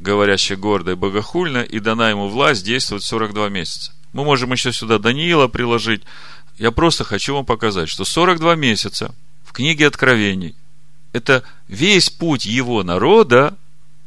[0.00, 3.92] говорящие гордо и богохульно, и дана ему власть действовать 42 месяца».
[4.12, 6.02] Мы можем еще сюда Даниила приложить.
[6.58, 9.14] Я просто хочу вам показать, что 42 месяца
[9.44, 10.56] в книге Откровений–
[11.12, 13.56] это весь путь его народа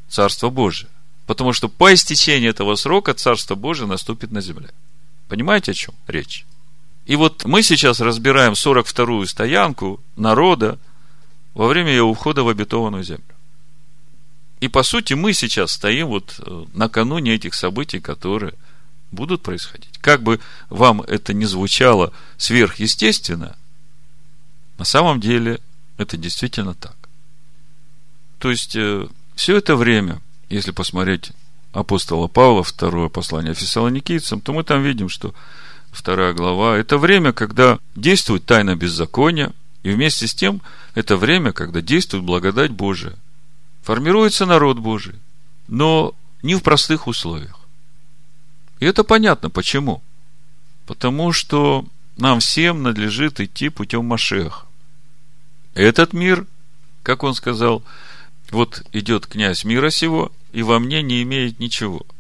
[0.09, 0.89] Царство Божие.
[1.25, 4.69] Потому что по истечении этого срока Царство Божие наступит на земле.
[5.29, 6.45] Понимаете, о чем речь?
[7.05, 10.79] И вот мы сейчас разбираем 42-ю стоянку народа
[11.53, 13.23] во время его ухода в обетованную землю.
[14.61, 18.53] И по сути мы сейчас стоим вот э, накануне этих событий, которые
[19.11, 19.97] будут происходить.
[19.99, 20.39] Как бы
[20.69, 23.57] вам это ни звучало сверхъестественно,
[24.77, 25.59] на самом деле
[25.97, 26.95] это действительно так.
[28.39, 31.31] То есть, э, все это время, если посмотреть
[31.73, 35.33] апостола Павла, второе послание фессалоникийцам, то мы там видим, что
[35.93, 39.53] вторая глава, это время, когда действует тайна беззакония,
[39.84, 40.62] и вместе с тем
[40.95, 43.15] это время, когда действует благодать Божия.
[43.84, 45.15] Формируется народ Божий,
[45.67, 47.60] но не в простых условиях.
[48.79, 50.01] И это понятно, почему.
[50.86, 51.86] Потому что
[52.17, 54.65] нам всем надлежит идти путем Машеха.
[55.73, 56.45] Этот мир,
[57.03, 57.84] как он сказал,
[58.51, 62.06] вот идет князь мира сего, и во мне не имеет ничего–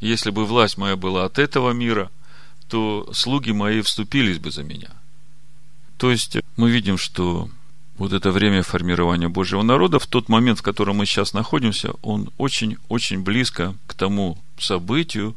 [0.00, 2.10] если бы власть моя была от этого мира,
[2.68, 4.90] то слуги мои вступились бы за меня.
[5.98, 7.48] То есть мы видим, что
[7.96, 12.30] вот это время формирования Божьего народа, в тот момент, в котором мы сейчас находимся, он
[12.36, 15.34] очень-очень близко к тому событию,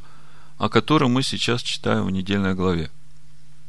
[0.57, 2.91] о котором мы сейчас читаем в недельной главе.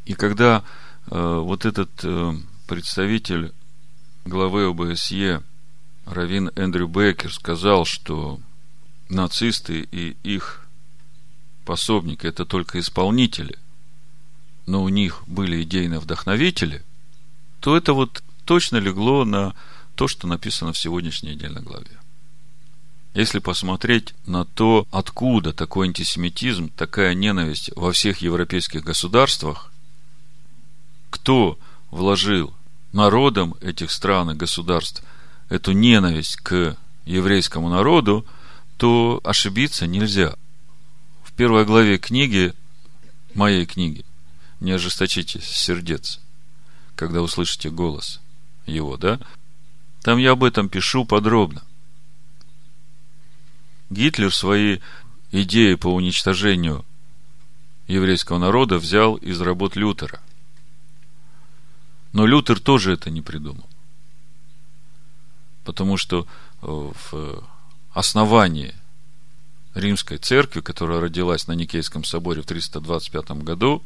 [0.06, 0.64] И когда
[1.06, 2.34] э, вот этот э,
[2.66, 3.52] представитель
[4.24, 5.42] главы ОБСЕ
[6.06, 8.40] Равин Эндрю Беккер сказал, что
[9.08, 10.59] нацисты и их
[11.70, 13.56] пособники это только исполнители,
[14.66, 16.82] но у них были идейные вдохновители,
[17.60, 19.54] то это вот точно легло на
[19.94, 21.96] то, что написано в сегодняшней недельной главе.
[23.14, 29.70] Если посмотреть на то, откуда такой антисемитизм, такая ненависть во всех европейских государствах,
[31.08, 31.56] кто
[31.92, 32.52] вложил
[32.92, 35.04] народам этих стран и государств
[35.48, 38.26] эту ненависть к еврейскому народу,
[38.76, 40.34] то ошибиться нельзя.
[41.40, 42.52] Первой главе книги,
[43.32, 44.04] моей книги,
[44.60, 46.20] не ожесточитесь сердец,
[46.96, 48.20] когда услышите голос
[48.66, 49.18] его, да?
[50.02, 51.62] Там я об этом пишу подробно.
[53.88, 54.80] Гитлер свои
[55.32, 56.84] идеи по уничтожению
[57.86, 60.20] еврейского народа взял из работ Лютера.
[62.12, 63.66] Но Лютер тоже это не придумал.
[65.64, 66.26] Потому что
[66.60, 67.42] э, в
[67.94, 68.74] основании
[69.74, 73.82] римской церкви, которая родилась на Никейском соборе в 325 году,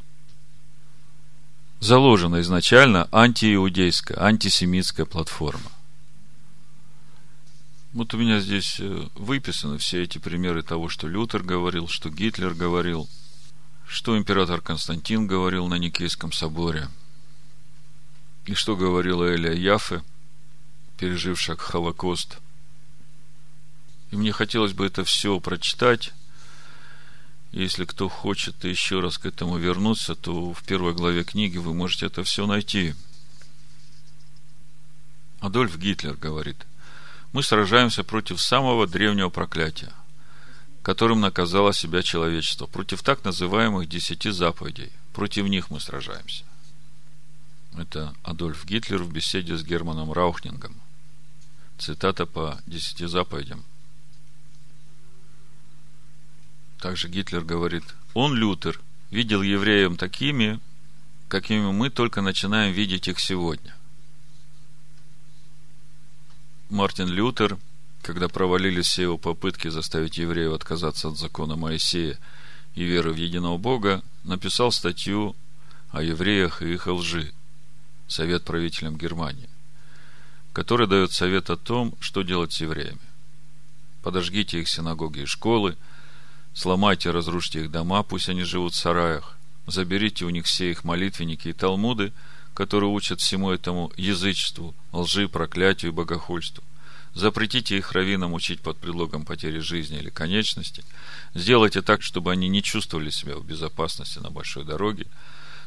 [1.80, 5.70] заложена изначально антииудейская, антисемитская платформа.
[7.92, 12.52] Вот у меня здесь э, выписаны все эти примеры того, что Лютер говорил, что Гитлер
[12.54, 13.08] говорил,
[13.86, 16.88] что император Константин говорил на Никейском соборе,
[18.46, 20.02] и что говорила Элия Яфе,
[20.98, 22.38] пережившая Холокост.
[24.14, 26.12] И мне хотелось бы это все прочитать,
[27.50, 32.06] если кто хочет еще раз к этому вернуться, то в первой главе книги вы можете
[32.06, 32.94] это все найти.
[35.40, 36.64] Адольф Гитлер говорит,
[37.32, 39.92] мы сражаемся против самого древнего проклятия,
[40.84, 44.92] которым наказало себя человечество, против так называемых десяти заповедей.
[45.12, 46.44] Против них мы сражаемся.
[47.76, 50.80] Это Адольф Гитлер в беседе с Германом Раухнингом.
[51.78, 53.64] Цитата по десяти заповедям–
[56.84, 58.78] также Гитлер говорит, он, Лютер,
[59.10, 60.60] видел евреям такими,
[61.28, 63.74] какими мы только начинаем видеть их сегодня.
[66.68, 67.56] Мартин Лютер,
[68.02, 72.18] когда провалились все его попытки заставить евреев отказаться от закона Моисея
[72.74, 75.34] и веры в единого Бога, написал статью
[75.90, 77.32] о евреях и их лжи,
[78.08, 79.48] совет правителям Германии,
[80.52, 83.00] который дает совет о том, что делать с евреями.
[84.02, 85.78] Подожгите их синагоги и школы–
[86.54, 89.36] Сломайте, разрушьте их дома, пусть они живут в сараях.
[89.66, 92.12] Заберите у них все их молитвенники и талмуды,
[92.54, 96.62] которые учат всему этому язычеству, лжи, проклятию и богохульству.
[97.12, 100.84] Запретите их раввинам учить под предлогом потери жизни или конечности.
[101.34, 105.06] Сделайте так, чтобы они не чувствовали себя в безопасности на большой дороге.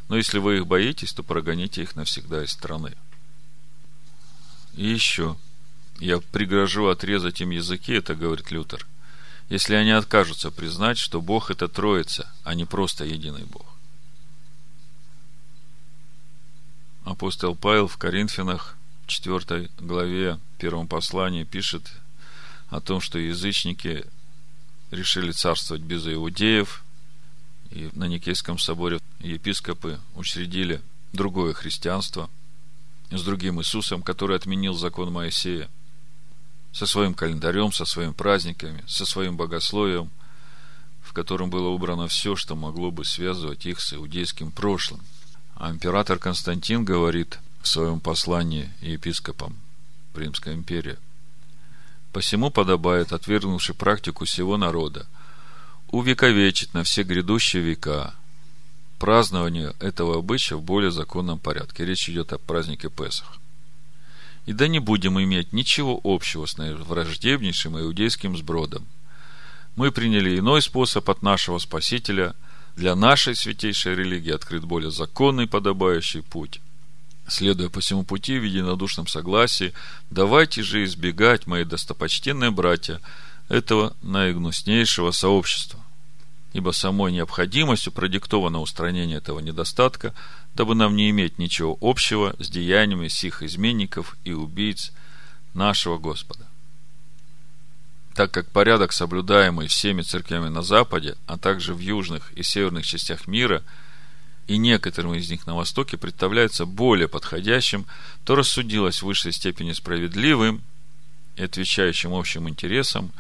[0.08, 2.94] Но если вы их боитесь, то прогоните их навсегда из страны.
[4.74, 5.36] И еще.
[6.00, 8.88] Я пригрожу отрезать им языки, это говорит Лютер–
[9.50, 13.66] если они откажутся признать, что Бог это Троица, а не просто единый Бог.
[17.06, 21.90] Апостол Павел в Коринфянах, 4 главе, первом послании пишет
[22.70, 24.06] о том, что язычники
[24.92, 26.84] решили царствовать без иудеев,
[27.72, 30.82] и на Никейском соборе епископы учредили
[31.14, 32.30] другое христианство
[33.12, 35.70] с другим Иисусом, который отменил закон Моисея–
[36.78, 40.12] со своим календарем, со своими праздниками, со своим богословием,
[41.02, 45.02] в котором было убрано все, что могло бы связывать их с иудейским прошлым.
[45.56, 49.56] А император Константин говорит в своем послании епископам
[50.14, 50.98] Римской империи,
[52.14, 55.08] «Посему подобает, отвергнувши практику всего народа,
[55.90, 58.14] увековечить на все грядущие века
[59.00, 61.86] празднование этого обычая в более законном порядке».
[61.86, 63.40] Речь идет о празднике Песах
[64.48, 68.88] и да не будем иметь ничего общего с враждебнейшим иудейским сбродом.
[69.76, 72.34] Мы приняли иной способ от нашего Спасителя.
[72.78, 76.62] Для нашей святейшей религии открыт более законный подобающий путь.
[77.28, 79.74] Следуя по всему пути в единодушном согласии,
[80.12, 83.02] давайте же избегать, мои достопочтенные братья,
[83.50, 85.80] этого наигнуснейшего сообщества.
[86.54, 90.14] Ибо самой необходимостью продиктовано устранение этого недостатка,
[90.58, 94.92] дабы нам не иметь ничего общего с деяниями сих изменников и убийц
[95.54, 96.46] нашего Господа.
[98.16, 103.28] так как порядок, соблюдаемый всеми церквями на Западе, а также в южных и северных частях
[103.28, 103.62] мира,
[104.48, 107.86] и некоторым из них на Востоке, представляется более подходящим,
[108.26, 110.64] то рассудилось в высшей степени справедливым
[111.36, 113.12] и отвечающим общим интересам,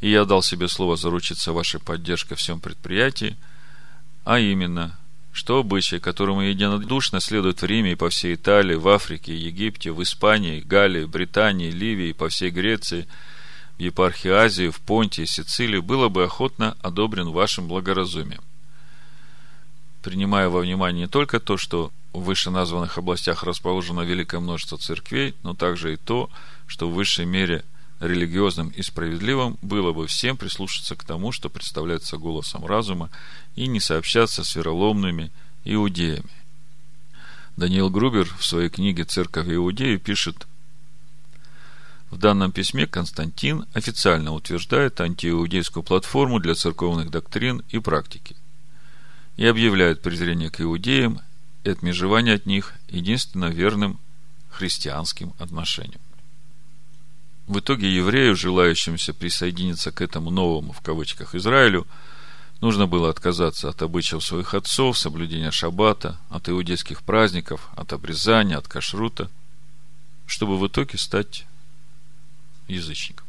[0.00, 3.36] и я дал себе слово заручиться вашей поддержкой всем предприятии,
[4.24, 4.98] а именно,
[5.32, 10.02] что обычаи, которому единодушно следуют в Риме и по всей Италии, в Африке, Египте, в
[10.02, 13.08] Испании, Галлии, Британии, Ливии, по всей Греции–
[13.78, 18.42] в епархии Азии, в Понтии, Сицилии, было бы охотно одобрен вашим благоразумием.
[20.02, 25.54] Принимая во внимание не только то, что в вышеназванных областях расположено великое множество церквей, но
[25.54, 26.28] также и то,
[26.66, 27.64] что в высшей мере
[28.06, 33.10] религиозным и справедливым было бы всем прислушаться к тому, что представляется голосом разума,
[33.56, 35.30] и не сообщаться с вероломными
[35.64, 36.30] иудеями.
[37.56, 40.46] Даниил Грубер в своей книге «Церковь Иудеи» пишет–
[42.12, 48.36] в данном письме Константин официально утверждает антииудейскую платформу для церковных доктрин и практики
[49.38, 51.22] и объявляет презрение к иудеям
[51.64, 53.98] и отмежевание от них единственно верным
[54.50, 56.02] христианским отношением.
[57.46, 61.86] В итоге еврею, желающимся присоединиться к этому новому, в кавычках, Израилю,
[62.60, 68.68] нужно было отказаться от обычаев своих отцов, соблюдения шаббата, от иудейских праздников, от обрезания, от
[68.68, 69.28] кашрута,
[70.26, 71.46] чтобы в итоге стать
[72.68, 73.26] язычников.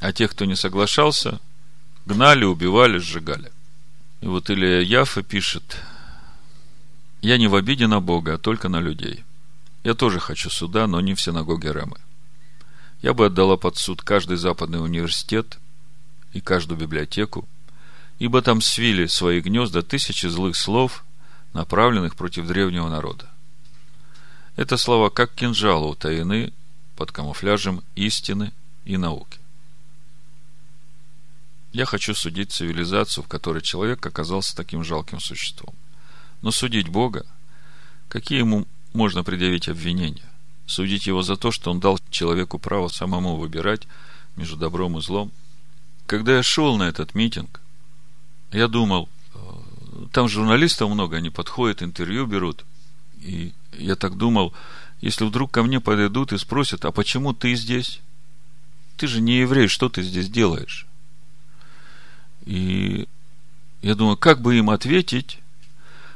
[0.00, 1.40] А тех, кто не соглашался,
[2.06, 3.52] гнали, убивали, сжигали.
[4.20, 5.80] И вот Илья Яфа пишет,
[7.22, 9.24] «Я не в обиде на Бога, а только на людей.
[9.84, 11.98] Я тоже хочу суда, но не в синагоге Рамы.
[13.00, 15.58] Я бы отдала под суд каждый западный университет
[16.32, 17.48] и каждую библиотеку,
[18.18, 21.04] ибо там свили свои гнезда тысячи злых слов,
[21.52, 23.28] направленных против древнего народа.
[24.56, 26.52] Это слова как кинжалы утаены
[26.96, 28.52] под камуфляжем истины
[28.84, 29.38] и науки.
[31.72, 35.74] Я хочу судить цивилизацию, в которой человек оказался таким жалким существом.
[36.42, 37.24] Но судить Бога,
[38.08, 40.24] какие ему можно предъявить обвинения?
[40.68, 43.88] Судить его за то, что он дал человеку право самому выбирать
[44.36, 45.32] между добром и злом.
[46.06, 47.62] Когда я шел на этот митинг,
[48.52, 49.38] я думал, э,
[50.12, 52.66] там журналистов много, они подходят, интервью берут.
[53.22, 54.52] И я так думал,
[55.00, 58.00] если вдруг ко мне подойдут и спросят, а почему ты здесь?
[58.98, 60.86] Ты же не еврей, что ты здесь делаешь?
[62.44, 63.08] И
[63.80, 65.38] я думаю, как бы им ответить,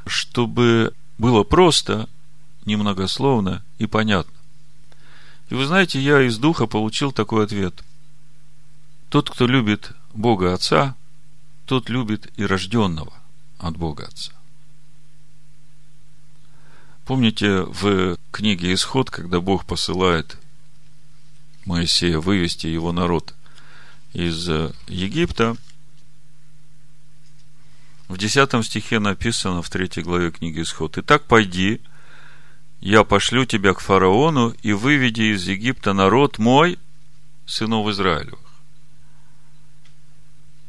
[0.05, 2.07] чтобы было просто,
[2.65, 4.42] немногословно и понятно.
[5.53, 7.83] И вы знаете, я из духа получил такой ответ.
[9.09, 10.95] Тот, кто любит Бога Отца,
[11.67, 13.13] тот любит и рожденного
[13.59, 14.31] от Бога Отца.
[17.05, 20.39] Помните в книге Исход, когда Бог посылает
[21.65, 23.35] Моисея вывести его народ
[24.13, 24.49] из
[24.87, 25.55] Египта,
[28.07, 30.97] в 10 стихе написано в 3 главе книги Исход.
[30.97, 31.79] «Итак, пойди,
[32.83, 36.77] я пошлю тебя к фараону и выведи из Египта народ мой,
[37.45, 38.41] сынов Израилевых».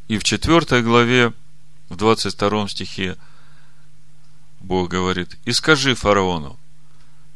[0.07, 1.33] И в 4 главе,
[1.89, 3.17] в 22 стихе
[4.61, 6.57] Бог говорит, и скажи фараону,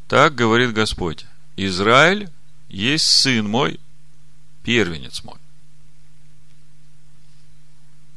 [0.07, 1.25] так говорит Господь,
[1.57, 2.29] Израиль
[2.69, 3.81] есть сын мой,
[4.63, 5.39] первенец мой.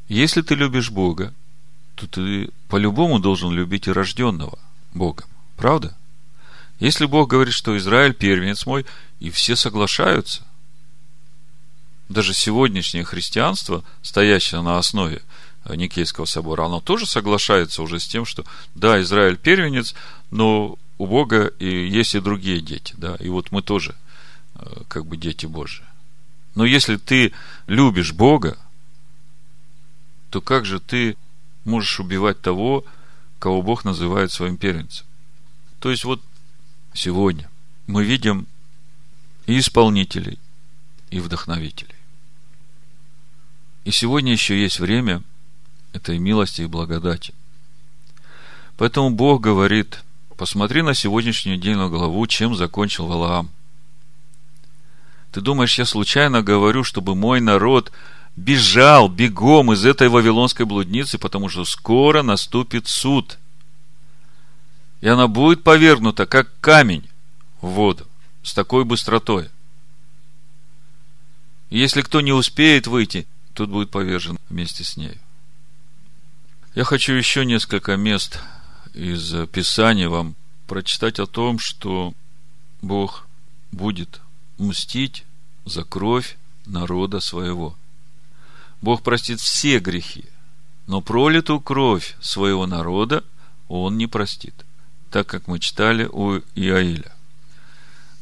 [0.07, 1.33] Если ты любишь Бога,
[1.95, 4.59] то ты по-любому должен любить и рожденного
[4.93, 5.27] Богом.
[5.57, 5.97] Правда?
[6.83, 8.85] Если Бог говорит, что Израиль первенец мой,
[9.21, 10.43] и все соглашаются,
[12.09, 15.21] даже сегодняшнее христианство, стоящее на основе
[15.65, 18.43] Никейского собора, оно тоже соглашается уже с тем, что
[18.75, 19.95] да, Израиль первенец,
[20.29, 23.95] но у Бога и есть и другие дети, да, и вот мы тоже
[24.55, 25.85] э, как бы дети Божии.
[26.53, 27.31] Но если ты
[27.65, 28.57] любишь Бога,
[30.31, 31.15] то как же ты
[31.63, 32.83] можешь убивать того,
[33.39, 35.05] кого Бог называет своим первенцем?
[35.79, 36.21] То есть вот
[36.93, 37.49] сегодня
[37.87, 38.47] мы видим
[39.45, 40.39] и исполнителей,
[41.09, 41.95] и вдохновителей.
[43.85, 45.21] И сегодня еще есть время–
[45.93, 47.33] этой милости и благодати.
[48.77, 50.03] Поэтому Бог говорит,
[50.35, 53.49] посмотри на сегодняшнюю недельную главу, чем закончил Валаам.
[55.31, 57.91] Ты думаешь, я случайно говорю, чтобы мой народ
[58.35, 63.37] бежал бегом из этой вавилонской блудницы, потому что скоро наступит суд.
[65.03, 67.09] И она будет повергнута, как камень
[67.59, 68.07] в воду,
[68.41, 69.49] с такой быстротой.
[71.69, 75.19] И если кто не успеет выйти, тот будет повержен вместе с ней.
[76.73, 78.39] Я хочу еще несколько мест
[78.93, 80.35] из Писания вам
[80.67, 82.13] прочитать о том, что
[82.81, 83.27] Бог
[83.73, 84.21] будет
[84.57, 85.25] мстить
[85.65, 87.75] за кровь народа своего.
[88.81, 90.23] Бог простит все грехи,
[90.87, 93.25] но пролитую кровь своего народа
[93.67, 94.53] он не простит,
[95.13, 97.11] так как мы читали у Иаиля.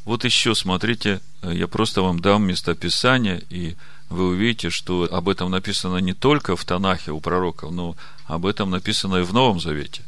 [0.04, 3.76] Вот еще, смотрите, я просто вам дам местописание, и
[4.10, 8.68] вы увидите, что об этом написано не только в Танахе у пророков, но об этом
[8.68, 10.02] написано и в Новом Завете,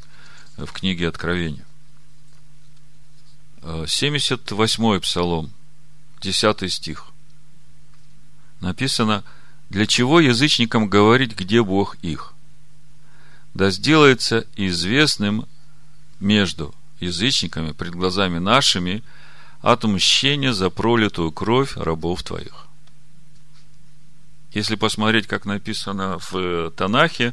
[0.59, 1.65] в книге Откровения.
[3.63, 5.51] 78-й псалом,
[6.21, 7.07] 10 стих.
[8.61, 9.25] Написано,
[9.71, 12.35] для чего язычникам говорить, где Бог их?
[13.55, 15.47] Да сделается известным
[16.25, 19.05] между язычниками пред глазами нашими
[19.61, 22.67] отмщение за пролитую кровь рабов твоих.
[24.53, 27.33] Если посмотреть, как написано в Танахе,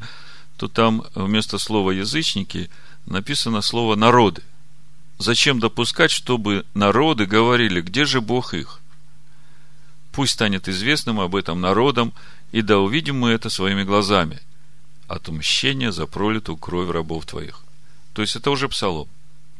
[0.58, 2.70] то там вместо слова язычники
[3.06, 4.44] написано слово народы.
[5.18, 8.80] Зачем допускать, чтобы народы говорили, где же Бог их?
[10.12, 12.12] Пусть станет известным об этом народам,
[12.52, 14.39] и да увидим мы это своими глазами.
[15.08, 17.64] Отмщение за пролитую кровь рабов твоих.
[18.14, 19.07] То есть это уже псалом.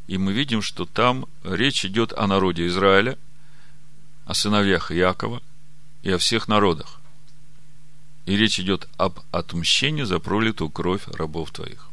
[0.06, 3.16] И мы видим, что там речь идет о народе Израиля,
[4.26, 5.42] о сыновьях Иакова
[6.02, 7.00] и о всех народах.
[8.26, 11.88] И речь идет об отмщении за пролитую кровь рабов твоих.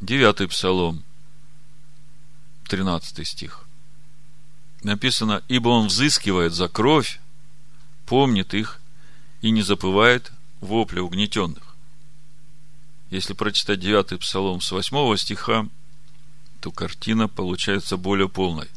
[0.00, 1.02] Девятый псалом,
[2.68, 3.64] тринадцатый стих.
[4.82, 7.20] Написано, ибо он взыскивает за кровь,
[8.06, 8.80] помнит их
[9.42, 11.67] и не запывает вопля угнетенных.
[13.10, 15.66] Если прочитать девятый псалом с восьмого стиха,
[16.60, 18.68] то картина получается более полной.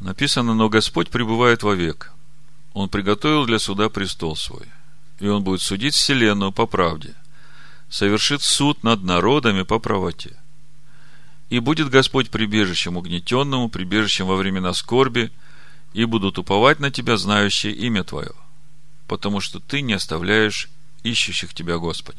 [0.00, 2.12] Написано, но Господь пребывает вовек.
[2.72, 4.66] Он приготовил для суда престол свой,
[5.20, 7.14] и он будет судить вселенную по правде–
[7.94, 10.36] совершит суд над народами по правоте.
[11.48, 15.30] И будет Господь прибежищем угнетенному, прибежищем во времена скорби,
[15.92, 18.32] и будут уповать на Тебя, знающие имя Твое,
[19.06, 20.68] потому что Ты не оставляешь
[21.04, 22.18] ищущих Тебя, Господи.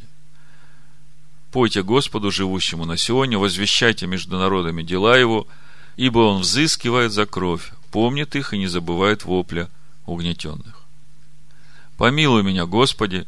[1.56, 5.48] Пойте Господу, живущему на Сионе, возвещайте между народами дела Его,
[5.96, 9.70] ибо Он взыскивает за кровь, помнит их и не забывает вопля
[10.06, 10.82] угнетенных.
[11.96, 13.26] Помилуй меня, Господи,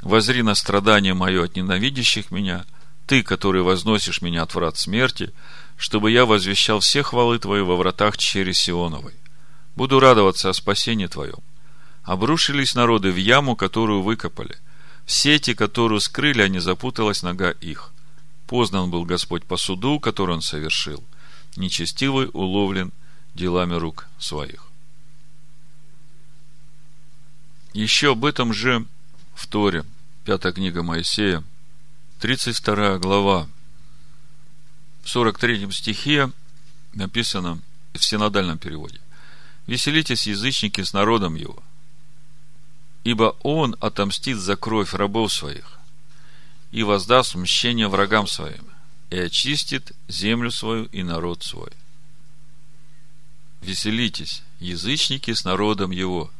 [0.00, 2.64] Возри на страдание мое от ненавидящих меня,
[3.06, 5.34] ты, который возносишь меня от врат смерти,
[5.76, 9.12] чтобы я возвещал все хвалы Твои во вратах чери Сионовой.
[9.74, 11.40] Буду радоваться о спасении Твоем.
[12.04, 14.56] Обрушились народы в яму, которую выкопали.
[15.06, 17.92] Сети, которую скрыли, а не запуталась нога их.
[18.46, 21.02] Познан был Господь по суду, который Он совершил.
[21.56, 22.92] Нечестивый уловлен
[23.34, 24.66] делами рук своих.
[27.72, 28.84] Еще об этом же
[29.34, 29.84] в Торе–
[30.26, 31.44] Пятая книга Моисея,
[32.18, 33.48] 32 глава.
[35.04, 36.32] В 43 стихе
[36.94, 37.62] написано
[37.94, 38.98] в синодальном переводе.
[39.68, 41.62] «Веселитесь, язычники, с народом его,
[43.06, 45.78] ибо он отомстит за кровь рабов своих
[46.72, 48.66] и воздаст мщение врагам своим,
[49.10, 51.70] и очистит землю свою и народ свой.
[53.60, 56.32] Веселитесь, язычники, с народом его,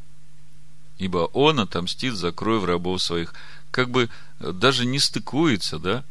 [0.97, 3.33] ибо он отомстит за кровь рабов своих
[3.71, 6.03] как бы даже не стыкуется, да?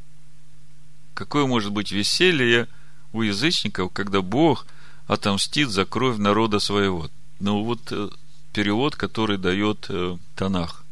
[1.12, 2.66] Какое может быть веселье
[3.12, 4.66] у язычников, когда Бог
[5.06, 7.10] отомстит за кровь народа своего?
[7.40, 8.08] Ну, вот э,
[8.56, 10.82] перевод, который дает э, Танах.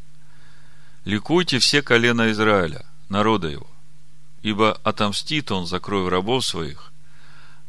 [1.03, 3.65] «Ликуйте все колена Израиля, народа его,
[4.43, 6.91] ибо отомстит он за кровь рабов своих,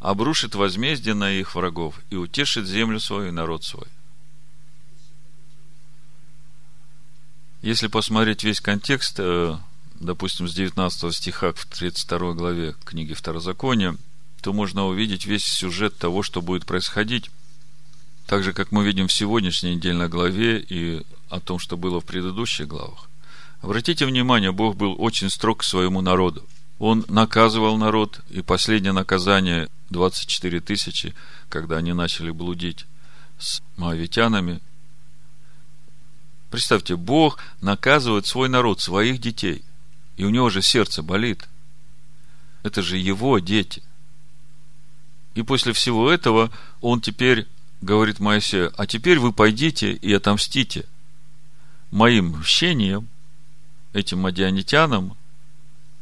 [0.01, 3.87] обрушит возмездие на их врагов и утешит землю свою и народ свой.
[7.63, 9.57] Если посмотреть весь контекст, э,
[9.95, 13.97] допустим, с 19 стиха к 32 главе книги Второзакония,
[14.43, 17.31] то можно увидеть весь сюжет того, что будет происходить.
[18.27, 22.05] Так же, как мы видим в сегодняшней недельной главе и о том, что было в
[22.05, 23.09] предыдущих главах.
[23.61, 26.45] Обратите внимание, Бог был очень строг к своему народу.
[26.79, 31.15] Он наказывал народ, и последнее наказание 24 тысячи,
[31.49, 32.87] когда они начали блудить
[33.39, 34.61] с моавитянами,
[36.51, 39.65] Представьте, Бог наказывает свой народ, своих детей.
[40.17, 41.49] И у него же сердце болит.
[42.63, 43.83] Это же его дети.
[45.35, 46.51] И после всего этого
[46.81, 47.47] он теперь
[47.81, 50.87] говорит Моисею, а теперь вы пойдите и отомстите
[51.91, 53.09] моим мщением,
[53.93, 55.17] этим мадианитянам,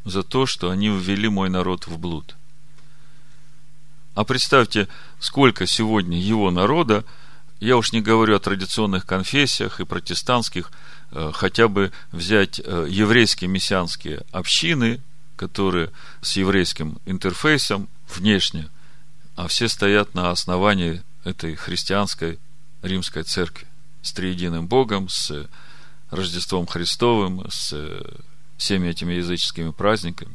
[0.04, 2.36] за то, что они ввели мой народ в блуд.
[4.14, 7.04] А представьте, сколько сегодня его народа–
[7.64, 10.70] я уж не говорю о традиционных конфессиях и протестантских,
[11.12, 15.00] э, хотя бы взять э, еврейские мессианские общины,
[15.36, 18.68] которые с еврейским интерфейсом внешне,
[19.34, 22.38] а все стоят на основании этой христианской
[22.82, 23.66] римской церкви
[24.02, 25.48] с триединым Богом, с
[26.10, 27.74] Рождеством Христовым, с
[28.56, 30.34] всеми этими языческими праздниками.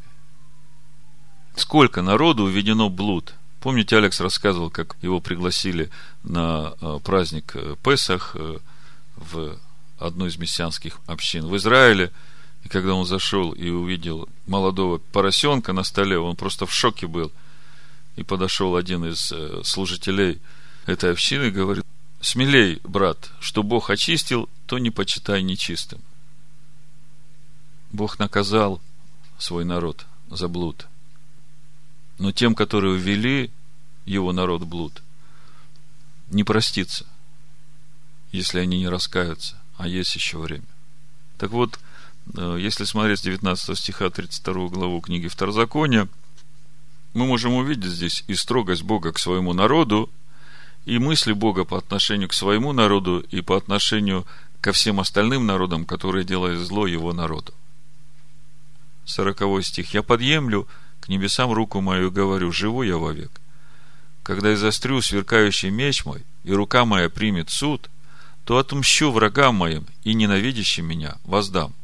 [1.55, 3.33] Сколько народу уведено блуд.
[3.59, 5.89] Помните, Алекс рассказывал, как его пригласили
[6.23, 8.59] на э, праздник э, Песах э,
[9.17, 9.57] в
[9.99, 12.11] одну из мессианских общин в Израиле.
[12.63, 17.31] И когда он зашел и увидел молодого поросенка на столе, он просто в шоке был.
[18.15, 19.33] И подошел один из
[19.67, 20.39] служителей
[20.89, 21.85] этой общины говорит,
[22.21, 26.01] смелей, брат, что Бог очистил, то не почитай нечистым.
[27.91, 28.81] Бог наказал
[29.37, 30.87] свой народ за блуд.
[32.17, 33.51] Но тем, которые ввели
[34.05, 35.01] его народ блуд,
[36.29, 37.05] не простится,
[38.31, 40.65] если они не раскаются, а есть еще время.
[41.37, 41.79] Так вот,
[42.35, 46.07] э, если смотреть с 19 стиха 32 главу книги Второзакония,
[47.13, 50.09] мы можем увидеть здесь и строгость Бога к своему народу,
[50.89, 54.25] и мысли Бога по отношению к своему народу и по отношению
[54.59, 57.53] ко всем остальным народам, которые делают зло его народу.
[59.05, 59.93] Сороковой стих.
[59.93, 60.67] «Я подъемлю
[60.99, 63.29] к небесам руку мою и говорю, живу я вовек.
[64.23, 67.87] Когда я застрю сверкающий меч мой, и рука моя примет суд,
[68.43, 71.75] то отмщу врагам моим и ненавидящим меня воздам.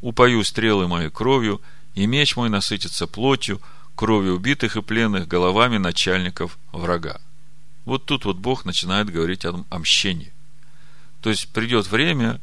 [0.00, 1.60] Упою стрелы мои кровью,
[1.96, 3.60] и меч мой насытится плотью,
[3.96, 7.20] кровью убитых и пленных головами начальников врага.
[7.84, 10.32] Вот тут вот Бог начинает говорить о, о мщении.
[11.20, 12.40] То есть придет время,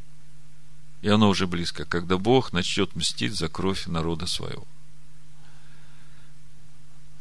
[1.02, 4.68] и оно уже близко, когда Бог начнет мстить за кровь народа своего.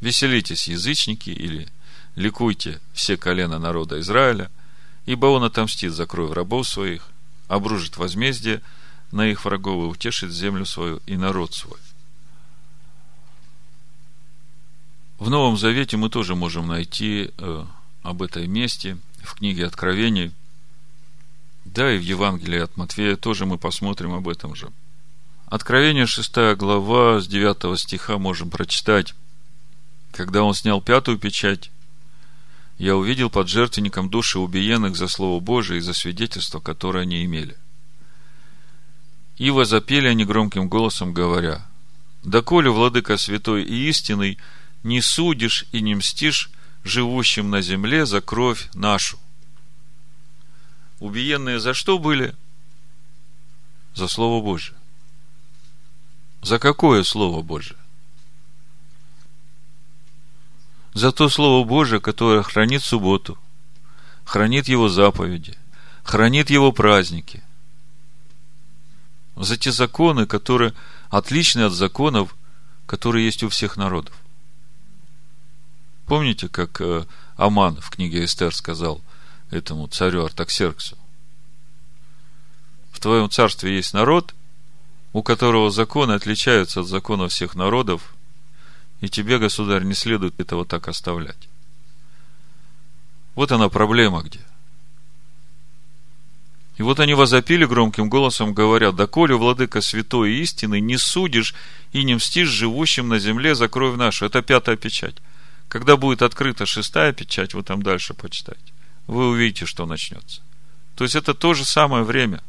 [0.00, 1.68] Веселитесь, язычники, или
[2.14, 4.50] ликуйте все колена народа Израиля,
[5.06, 7.08] ибо он отомстит за кровь рабов своих,
[7.48, 8.62] обружит возмездие
[9.10, 11.78] на их врагов и утешит землю свою и народ свой.
[15.18, 17.64] В Новом Завете мы тоже можем найти э,
[18.03, 20.32] об этой месте в книге Откровений.
[21.64, 24.70] Да, и в Евангелии от Матфея тоже мы посмотрим об этом же.
[25.46, 29.14] Откровение 6 глава с 9 стиха можем прочитать.
[30.12, 31.70] Когда он снял пятую печать,
[32.78, 37.57] я увидел под жертвенником души убиенных за Слово Божие и за свидетельство, которое они имели.
[39.36, 41.66] И возопели они громким голосом, говоря,
[42.22, 44.38] «Доколе, Владыка Святой и истинный,
[44.82, 46.51] не судишь и не мстишь
[46.85, 49.18] живущим на земле за кровь нашу».
[51.01, 52.35] Убиенные за что были?
[53.95, 54.76] За Слово Божие.
[56.43, 57.79] За какое Слово Божие?
[60.99, 63.39] за то Слово Божие, которое хранит субботу,
[64.24, 65.57] хранит его заповеди,
[66.03, 67.43] хранит его праздники,
[69.37, 70.74] за те законы, которые
[71.09, 72.35] отличны от законов,
[72.87, 74.14] которые есть у всех народов.
[76.09, 77.04] Помните, как э,
[77.36, 79.02] Аман в книге Эстер сказал
[79.50, 80.96] этому царю Артаксерксу?
[82.90, 84.34] В твоем царстве есть народ,
[85.12, 88.14] у которого законы отличаются от законов всех народов,
[89.02, 91.48] и тебе, государь, не следует этого так оставлять.
[93.34, 94.40] Вот она проблема где.
[96.78, 101.54] И вот они возопили громким голосом, говоря, «Доколе, владыка святой истины, не судишь
[101.92, 104.24] и не мстишь живущим на земле за кровь нашу».
[104.24, 105.16] Это пятая печать.
[105.68, 108.72] Когда будет открыта шестая печать, вы там дальше почитайте,
[109.06, 110.40] вы увидите, что начнется.
[110.94, 112.42] То есть, это то же самое время,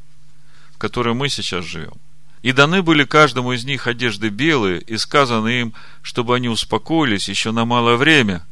[0.72, 1.94] в которое мы сейчас живем.
[2.42, 7.52] И даны были каждому из них одежды белые, и сказано им, чтобы они успокоились еще
[7.52, 8.46] на малое время,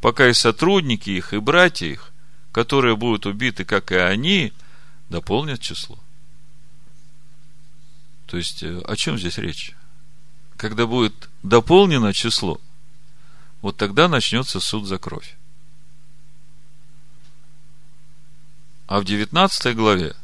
[0.00, 2.12] пока и сотрудники их, и братья их,
[2.50, 4.54] которые будут убиты, как и они,
[5.10, 5.98] дополнят число.
[8.26, 9.72] То есть, э, о чем здесь речь?
[10.56, 12.60] Когда будет дополнено число,
[13.62, 15.36] вот тогда начнется суд за кровь.
[18.86, 20.14] А в 19 главе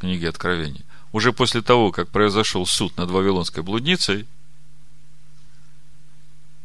[0.00, 4.26] книги Откровения уже после того, как произошел суд над Вавилонской блудницей,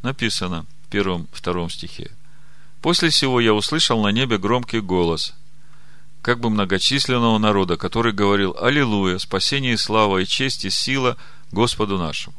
[0.02, 2.10] написано в первом-втором стихе.
[2.80, 5.34] После всего я услышал на небе громкий голос,
[6.22, 9.18] как бы многочисленного народа, который говорил «Аллилуйя!
[9.18, 11.16] Спасение и слава, и честь, и сила
[11.52, 12.36] Господу нашему!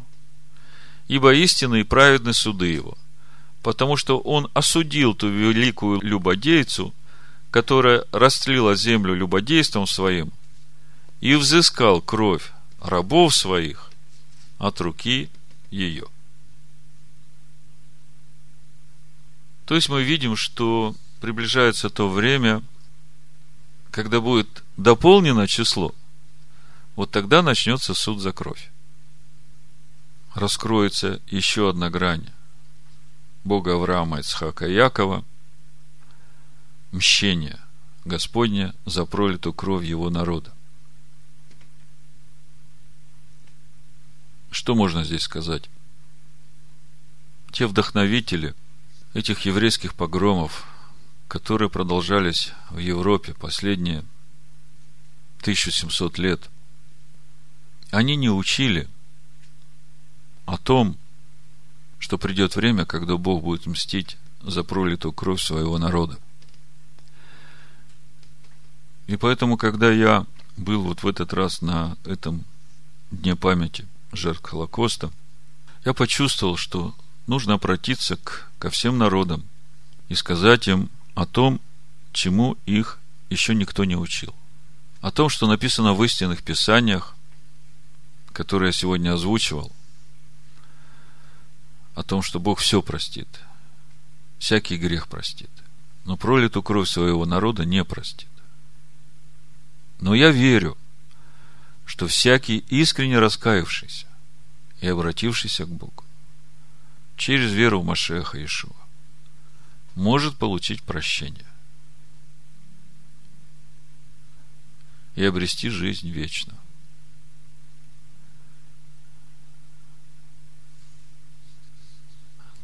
[1.07, 2.97] Ибо истинны и праведны суды его,
[3.63, 6.93] потому что он осудил ту великую любодейцу,
[7.51, 10.31] которая растлила землю любодейством своим,
[11.19, 13.91] и взыскал кровь рабов своих
[14.57, 15.29] от руки
[15.71, 16.05] ее.
[19.65, 22.63] То есть мы видим, что приближается то время,
[23.91, 25.93] когда будет дополнено число,
[26.95, 28.71] вот тогда начнется суд за кровь.
[30.33, 32.29] Раскроется еще одна грань
[33.43, 35.23] Бога Авраама, Ицхака и Якова–
[36.91, 37.59] мщение
[38.05, 40.53] Господня за пролитую кровь его народа.
[44.51, 45.69] Что можно здесь сказать?
[47.51, 48.55] Те вдохновители
[49.13, 50.65] этих еврейских погромов,
[51.27, 54.03] которые продолжались в Европе последние
[55.41, 56.49] 1700 лет,
[57.91, 58.87] они не учили
[60.45, 60.97] о том,
[61.99, 66.17] что придет время, когда Бог будет мстить за пролитую кровь своего народа.
[69.07, 70.25] И поэтому, когда я
[70.55, 72.45] был вот в этот раз на этом
[73.11, 75.11] Дне памяти жертв Холокоста,
[75.83, 76.93] я почувствовал, что
[77.27, 79.43] нужно обратиться к, ко всем народам
[80.09, 81.59] и сказать им о том,
[82.11, 84.33] чему их еще никто не учил.
[85.01, 87.15] О том, что написано в истинных писаниях,
[88.31, 89.71] которые я сегодня озвучивал,
[91.99, 93.27] о том, что Бог все простит,
[94.37, 95.49] всякий грех простит,
[96.05, 98.29] но пролитую кровь своего народа не простит.
[99.99, 100.77] Но я верю,
[101.85, 104.07] что всякий искренне раскаявшийся
[104.79, 106.05] и обратившийся к Богу
[107.17, 108.71] через веру в Машеха Ишуа
[109.95, 111.47] может получить прощение
[115.15, 116.58] и обрести жизнь вечную.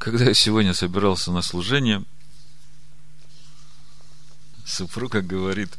[0.06, 2.04] Когда я сегодня собирался на служение,
[4.64, 5.76] супруга говорит,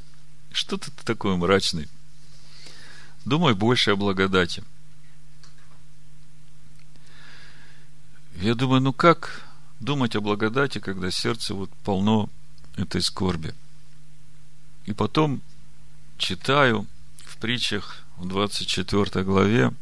[0.50, 1.88] что ты такой мрачный?
[3.24, 4.64] Думай больше о благодати.
[8.34, 9.46] Я думаю, ну как
[9.78, 12.28] думать о благодати, когда сердце вот полно
[12.76, 13.54] этой скорби?
[14.86, 15.40] И потом
[16.18, 19.72] читаю в притчах в 24 главе,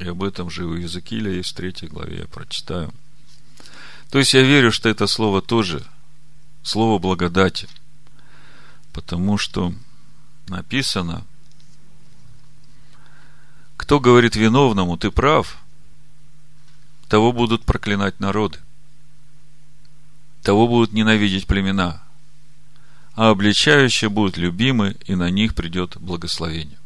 [0.00, 2.92] и об этом же у Языкиля есть в 3 главе, я прочитаю–
[4.10, 5.84] то есть я верю, что это слово тоже
[6.62, 7.68] слово благодати.
[8.92, 9.72] Потому что
[10.48, 11.24] написано,
[13.76, 15.58] кто говорит виновному, ты прав,
[17.08, 18.58] того будут проклинать народы.
[20.42, 22.02] Того будут ненавидеть племена.
[23.14, 26.78] А обличающие будут любимы, и на них придет благословение.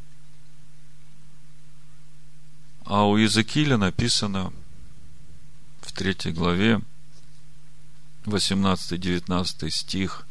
[2.85, 4.53] А у Иезекииля написано
[5.83, 6.81] в третьей главе,
[8.25, 10.27] 18-19 стих,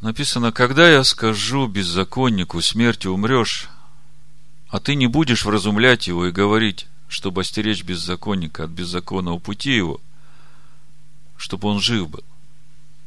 [0.00, 3.68] написано, «Когда я скажу беззаконнику, смертью умрешь,
[4.68, 10.00] а ты не будешь вразумлять его и говорить, чтобы остеречь беззаконника от беззаконного пути его,
[11.36, 12.24] чтобы он жив был,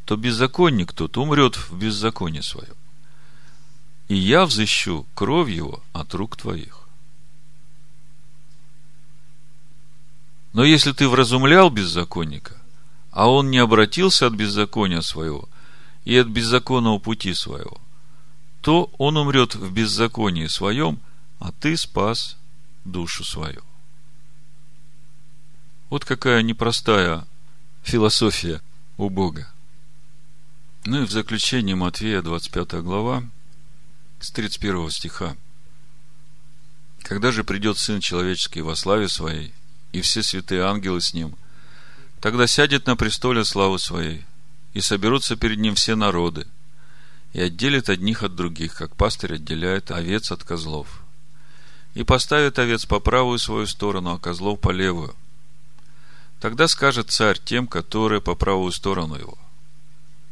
[0.05, 2.75] то беззаконник тот умрет в беззаконии своем.
[4.07, 6.87] И я взыщу кровь его от рук твоих.
[10.53, 12.58] Но если ты вразумлял беззаконника,
[13.19, 15.49] а он не обратился от беззакония своего
[16.05, 17.81] и от беззаконного пути своего,
[18.61, 21.01] то он умрет в беззаконии своем,
[21.37, 22.37] а ты спас
[22.85, 23.61] душу свою.
[25.89, 27.27] Вот какая непростая
[27.83, 28.61] философия
[28.95, 29.51] у Бога.
[30.85, 33.25] Ну и в заключение Матвея, 25 глава,
[34.21, 35.35] с 31 стиха.
[37.01, 39.53] Когда же придет Сын Человеческий во славе Своей,
[39.91, 41.35] и все святые ангелы с Ним–
[42.21, 44.25] Тогда сядет на престоле славы своей,
[44.73, 46.47] и соберутся перед ним все народы,
[47.33, 51.01] и отделит одних от других, как пастырь отделяет овец от козлов.
[51.93, 55.15] И поставит овец по правую свою сторону, а козлов по левую.
[56.39, 59.37] Тогда скажет царь тем, которые по правую сторону его.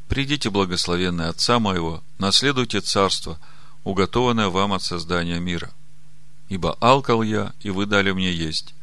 [0.07, 3.39] Придите, благословенные Отца моего, наследуйте царство,
[3.83, 5.71] уготованное вам от создания мира.
[6.47, 8.73] Ибо алкал я, и вы дали мне есть,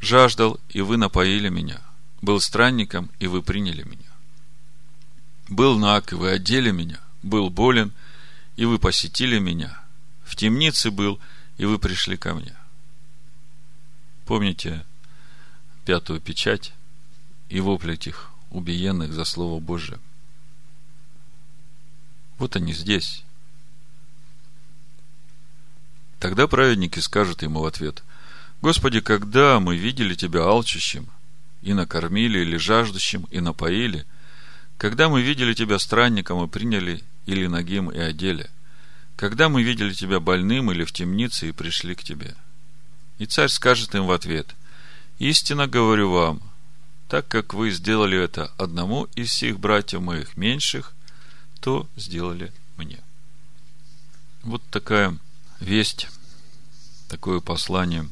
[0.00, 1.80] жаждал, и вы напоили меня,
[2.22, 4.02] был странником, и вы приняли меня.
[5.48, 7.00] Был наг, и вы одели меня.
[7.22, 7.92] Был болен,
[8.56, 9.78] и вы посетили меня.
[10.24, 11.20] В темнице был,
[11.56, 12.56] и вы пришли ко мне.
[14.24, 14.84] Помните
[15.84, 16.72] пятую печать
[17.48, 20.00] и вопль этих убиенных за Слово Божие?
[22.38, 23.24] Вот они здесь.
[26.18, 28.02] Тогда праведники скажут ему в ответ,
[28.62, 31.08] Господи, когда мы видели Тебя алчущим
[31.66, 34.06] и накормили, или жаждущим, и напоили,
[34.78, 38.48] когда мы видели тебя странником и приняли, или ногим и одели,
[39.16, 42.36] когда мы видели тебя больным или в темнице и пришли к тебе.
[43.18, 44.54] И царь скажет им в ответ,
[45.18, 46.40] истинно говорю вам,
[47.08, 50.94] так как вы сделали это одному из всех братьев моих меньших,
[51.60, 53.00] то сделали мне.
[54.44, 55.18] Вот такая
[55.58, 56.06] весть,
[57.08, 58.08] такое послание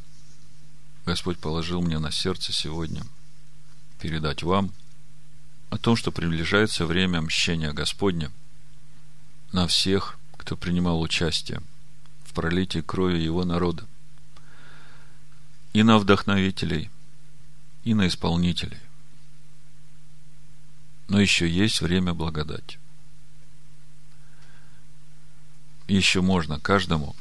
[1.07, 3.05] Господь положил мне на сердце сегодня–
[3.99, 4.73] передать вам
[5.71, 8.31] о том, что приближается время мщения Господня,
[9.53, 11.61] на всех, кто принимал участие
[12.25, 13.87] в пролитии крови его народа,
[15.73, 16.91] и на вдохновителей,
[17.85, 18.79] и на исполнителей.
[21.09, 22.79] Но еще есть время благодати.
[25.87, 27.15] Еще можно каждому,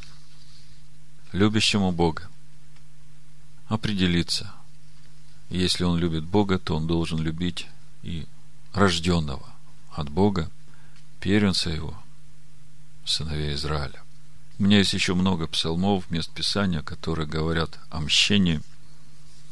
[1.34, 2.30] любящему Бога,
[3.68, 4.54] определиться.
[5.54, 7.68] Если он любит Бога, то он должен любить
[8.02, 8.26] и
[8.74, 9.54] рожденного
[9.92, 10.50] от Бога,
[11.20, 11.96] первенца его,
[13.06, 14.02] сыновей Израиля.
[14.58, 18.62] У меня есть еще много псалмов, мест Писания, которые говорят о мщении.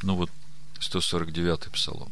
[0.02, 0.32] Ну вот,
[0.80, 2.12] 149-й псалом.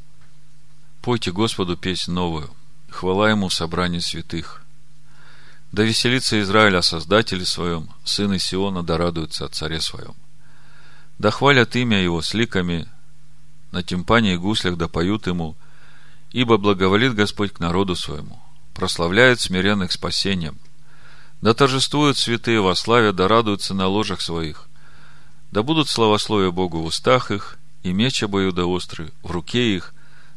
[1.01, 2.53] Пойте Господу песнь новую,
[2.91, 4.61] хвала Ему в собрании святых.
[5.71, 10.13] Да веселится Израиль о Создателе своем, сыны Сиона да радуются о царе своем.
[11.17, 12.87] Да хвалят имя Его с ликами,
[13.71, 15.55] на тимпане и гуслях да поют Ему,
[16.31, 18.39] ибо благоволит Господь к народу своему,
[18.73, 20.57] прославляет смиренных спасением.
[21.41, 24.67] Да торжествуют святые во славе, да радуются на ложах своих.
[25.51, 29.93] Да будут славословия Богу в устах их, и меч обоюдоострый в руке их,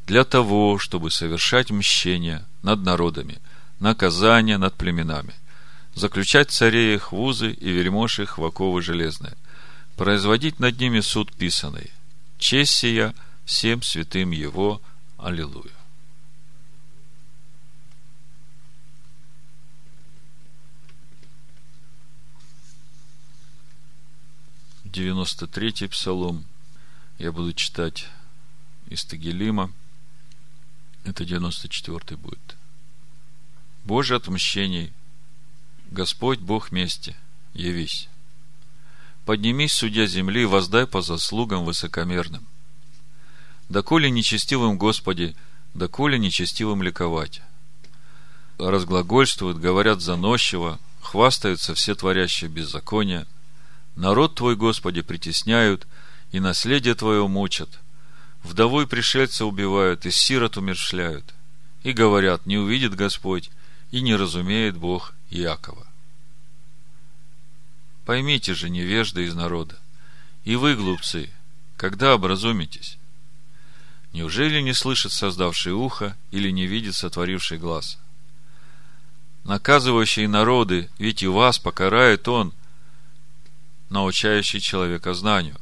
[0.06, 3.38] для того, чтобы совершать мщение над народами,
[3.78, 5.34] наказание над племенами,
[5.94, 9.34] заключать царей их в узы и вельмож их в оковы железные,
[9.96, 11.90] производить над ними суд писанный.
[12.42, 13.14] Честь сия
[13.44, 14.82] всем святым Его.
[15.16, 15.70] Аллилуйя.
[24.84, 26.44] Девяносто третий псалом.
[27.18, 28.08] Я буду читать
[28.88, 29.72] из Тагилима.
[31.04, 32.56] Это 94 будет.
[33.84, 34.92] Божье отмщений.
[35.92, 37.14] Господь Бог мести,
[37.54, 38.08] явись.
[39.24, 42.46] Поднимись, судья земли, воздай по заслугам высокомерным.
[43.68, 45.36] Доколе нечестивым Господи,
[45.74, 47.40] доколе нечестивым ликовать.
[48.58, 53.26] Разглагольствуют, говорят заносчиво, хвастаются все творящие беззакония.
[53.96, 55.86] Народ Твой, Господи, притесняют,
[56.32, 57.68] и наследие Твое мучат–
[58.42, 61.24] Вдову и пришельца убивают, и сирот умершляют.
[61.82, 63.50] И говорят, не увидит Господь,
[63.90, 65.86] и не разумеет Бог Иакова.
[68.04, 69.78] Поймите же, невежды из народа,
[70.44, 71.30] и вы, глупцы,
[71.76, 72.98] когда образумитесь?
[74.12, 77.98] Неужели не слышит создавший ухо или не видит сотворивший глаз?
[79.44, 82.52] Наказывающий народы, ведь и вас покарает он,
[83.88, 85.58] научающий человека знанию.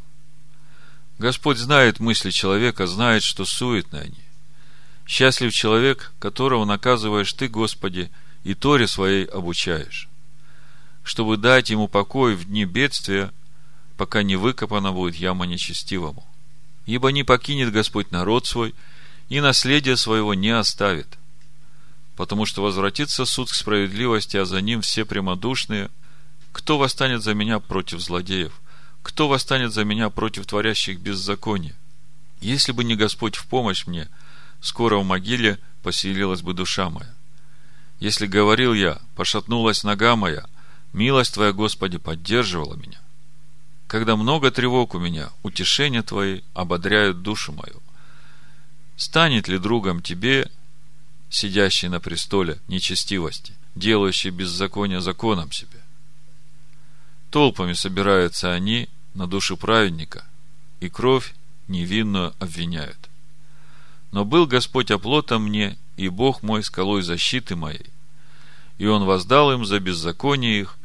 [1.18, 4.24] Господь знает мысли человека, знает, что суетны они.
[5.07, 8.11] Счастлив человек, которого наказываешь ты, Господи,
[8.45, 10.09] и Торе своей обучаешь,
[11.11, 13.33] чтобы дать ему покой в дни бедствия,
[13.97, 16.25] пока не выкопана будет яма нечестивому.
[16.87, 18.77] Ибо не покинет Господь народ свой,
[19.29, 21.09] и наследие своего не оставит,
[22.15, 25.91] потому что возвратится суд к справедливости, а за ним все прямодушные.
[26.53, 28.53] Кто восстанет за меня против злодеев?
[29.03, 31.75] Кто восстанет за меня против творящих беззаконие?
[32.41, 34.09] Если бы не Господь в помощь мне,
[34.61, 37.13] скоро в могиле поселилась бы душа моя.
[37.99, 40.47] Если говорил я, пошатнулась нога моя,
[40.93, 43.01] милость Твоя, Господи, поддерживала меня.
[43.86, 47.82] Когда много тревог у меня, утешения Твои ободряют душу мою.
[48.97, 50.51] Станет ли другом Тебе,
[51.28, 55.80] сидящий на престоле нечестивости, делающий беззаконие законом себе?
[57.30, 60.24] Толпами собираются они на душу праведника,
[60.80, 61.34] и кровь
[61.68, 62.99] невинную обвиняют.
[64.12, 67.91] Но был Господь оплотом мне, и Бог мой скалой защиты моей.
[68.78, 70.78] И Он воздал им за беззаконие их,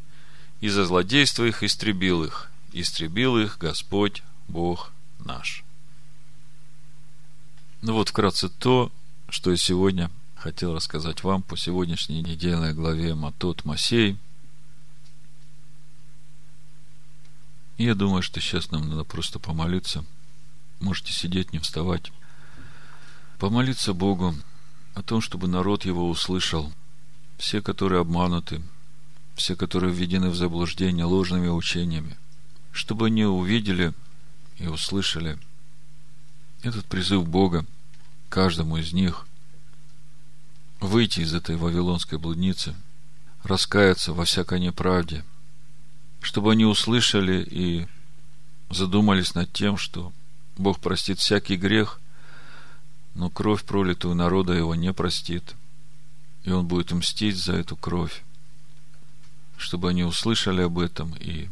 [0.62, 2.50] и за злодейство их истребил их.
[2.74, 5.64] Истребил их Господь, Бог наш.
[7.82, 8.92] Ну вот вкратце то,
[9.30, 14.18] что я сегодня хотел рассказать вам по сегодняшней недельной главе Матот Масей–
[17.78, 20.06] И я думаю, что сейчас нам надо просто помолиться.
[20.80, 22.12] Можете сидеть, не вставать.
[23.38, 24.34] Помолиться Богу
[24.94, 26.72] о том, чтобы народ его услышал.
[27.38, 28.62] Все, которые обмануты,
[29.36, 32.18] все, которые введены в заблуждение ложными учениями,
[32.72, 33.94] чтобы они увидели
[34.58, 35.38] и услышали
[36.64, 37.66] этот призыв Бога
[38.30, 39.28] каждому из них
[40.80, 42.76] выйти из этой вавилонской блудницы,
[43.44, 45.24] раскаяться во всякой неправде–
[46.26, 47.88] чтобы они услышали и
[48.72, 50.12] задумались над тем, что
[50.58, 52.02] Бог простит всякий грех,
[53.14, 55.54] но кровь, пролитую народа, его не простит.
[56.44, 58.24] И он будет мстить за эту кровь.
[59.58, 61.50] Чтобы они услышали об этом и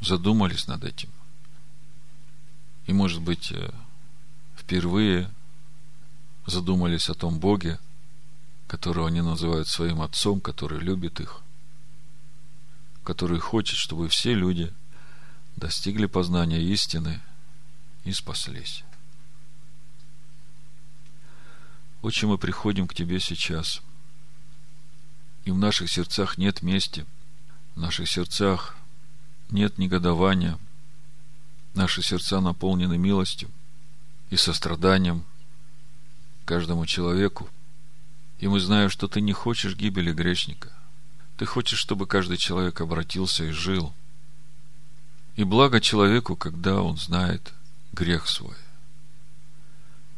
[0.00, 1.10] задумались над этим.
[2.86, 3.70] И, может быть, э,
[4.56, 5.30] впервые
[6.46, 7.78] задумались о том Боге,
[8.66, 11.40] которого они называют своим отцом, который любит их,
[13.04, 14.72] который хочет, чтобы все люди
[15.56, 17.20] достигли познания истины
[18.04, 18.84] и спаслись.
[22.00, 23.82] Отче, мы приходим к Тебе сейчас,
[25.44, 27.06] и в наших сердцах нет мести,
[27.74, 28.76] в наших сердцах
[29.50, 30.58] нет негодования,
[31.74, 33.48] наши сердца наполнены милостью
[34.30, 35.24] и состраданием
[36.44, 37.48] каждому человеку.
[38.38, 40.72] И мы знаем, что Ты не хочешь гибели грешника.
[41.36, 43.92] Ты хочешь, чтобы каждый человек обратился и жил.
[45.36, 47.52] И благо человеку, когда он знает
[47.92, 48.56] грех свой.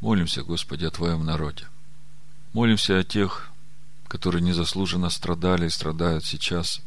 [0.01, 1.67] Молимся, Господи, о Твоем народе.
[2.53, 3.50] Молимся о тех,
[4.11, 6.83] которые незаслуженно страдали и страдают сейчас,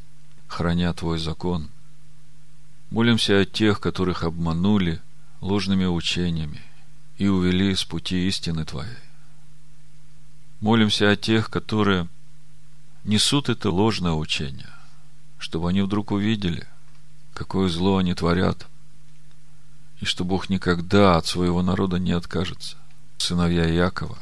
[0.48, 1.70] храня Твой закон.
[2.92, 5.02] Молимся о тех, которых обманули
[5.40, 6.62] ложными учениями
[7.18, 8.98] и увели с пути истины Твоей.
[10.60, 12.10] Молимся о тех, которые
[13.06, 14.74] несут это ложное учение,
[15.40, 16.68] чтобы они вдруг увидели,
[17.34, 18.68] какое зло они творят,
[20.02, 22.76] и что Бог никогда от своего народа не откажется
[23.18, 24.18] сыновья Якова,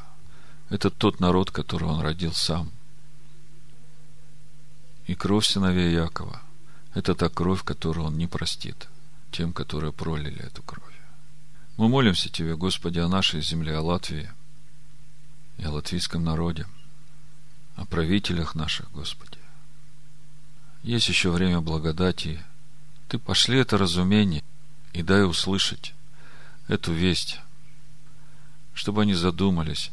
[0.70, 2.72] это тот народ, который он родил сам.
[5.08, 6.42] И кровь сыновей Якова–
[6.94, 8.88] это та кровь, которую он не простит
[9.32, 11.00] тем, которые пролили эту кровь.
[11.78, 14.30] Мы молимся Тебе, Господи, о нашей земле, о Латвии
[15.58, 16.68] и о латвийском народе,
[17.76, 19.40] о правителях наших, Господи.
[20.84, 22.44] Есть еще время благодати.
[23.08, 24.44] Ты пошли это разумение
[24.94, 25.94] и дай услышать
[26.68, 27.40] эту весть
[28.74, 29.92] чтобы они задумались,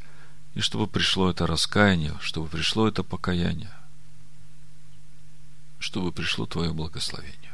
[0.55, 3.71] и чтобы пришло это раскаяние, чтобы пришло это покаяние,
[5.79, 7.53] чтобы пришло Твое благословение.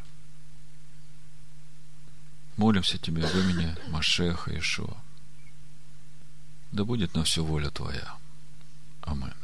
[2.57, 4.97] Молимся Тебе в имени Машеха Ишуа.
[6.73, 8.17] Да будет на все воля Твоя.
[9.03, 9.35] Амин.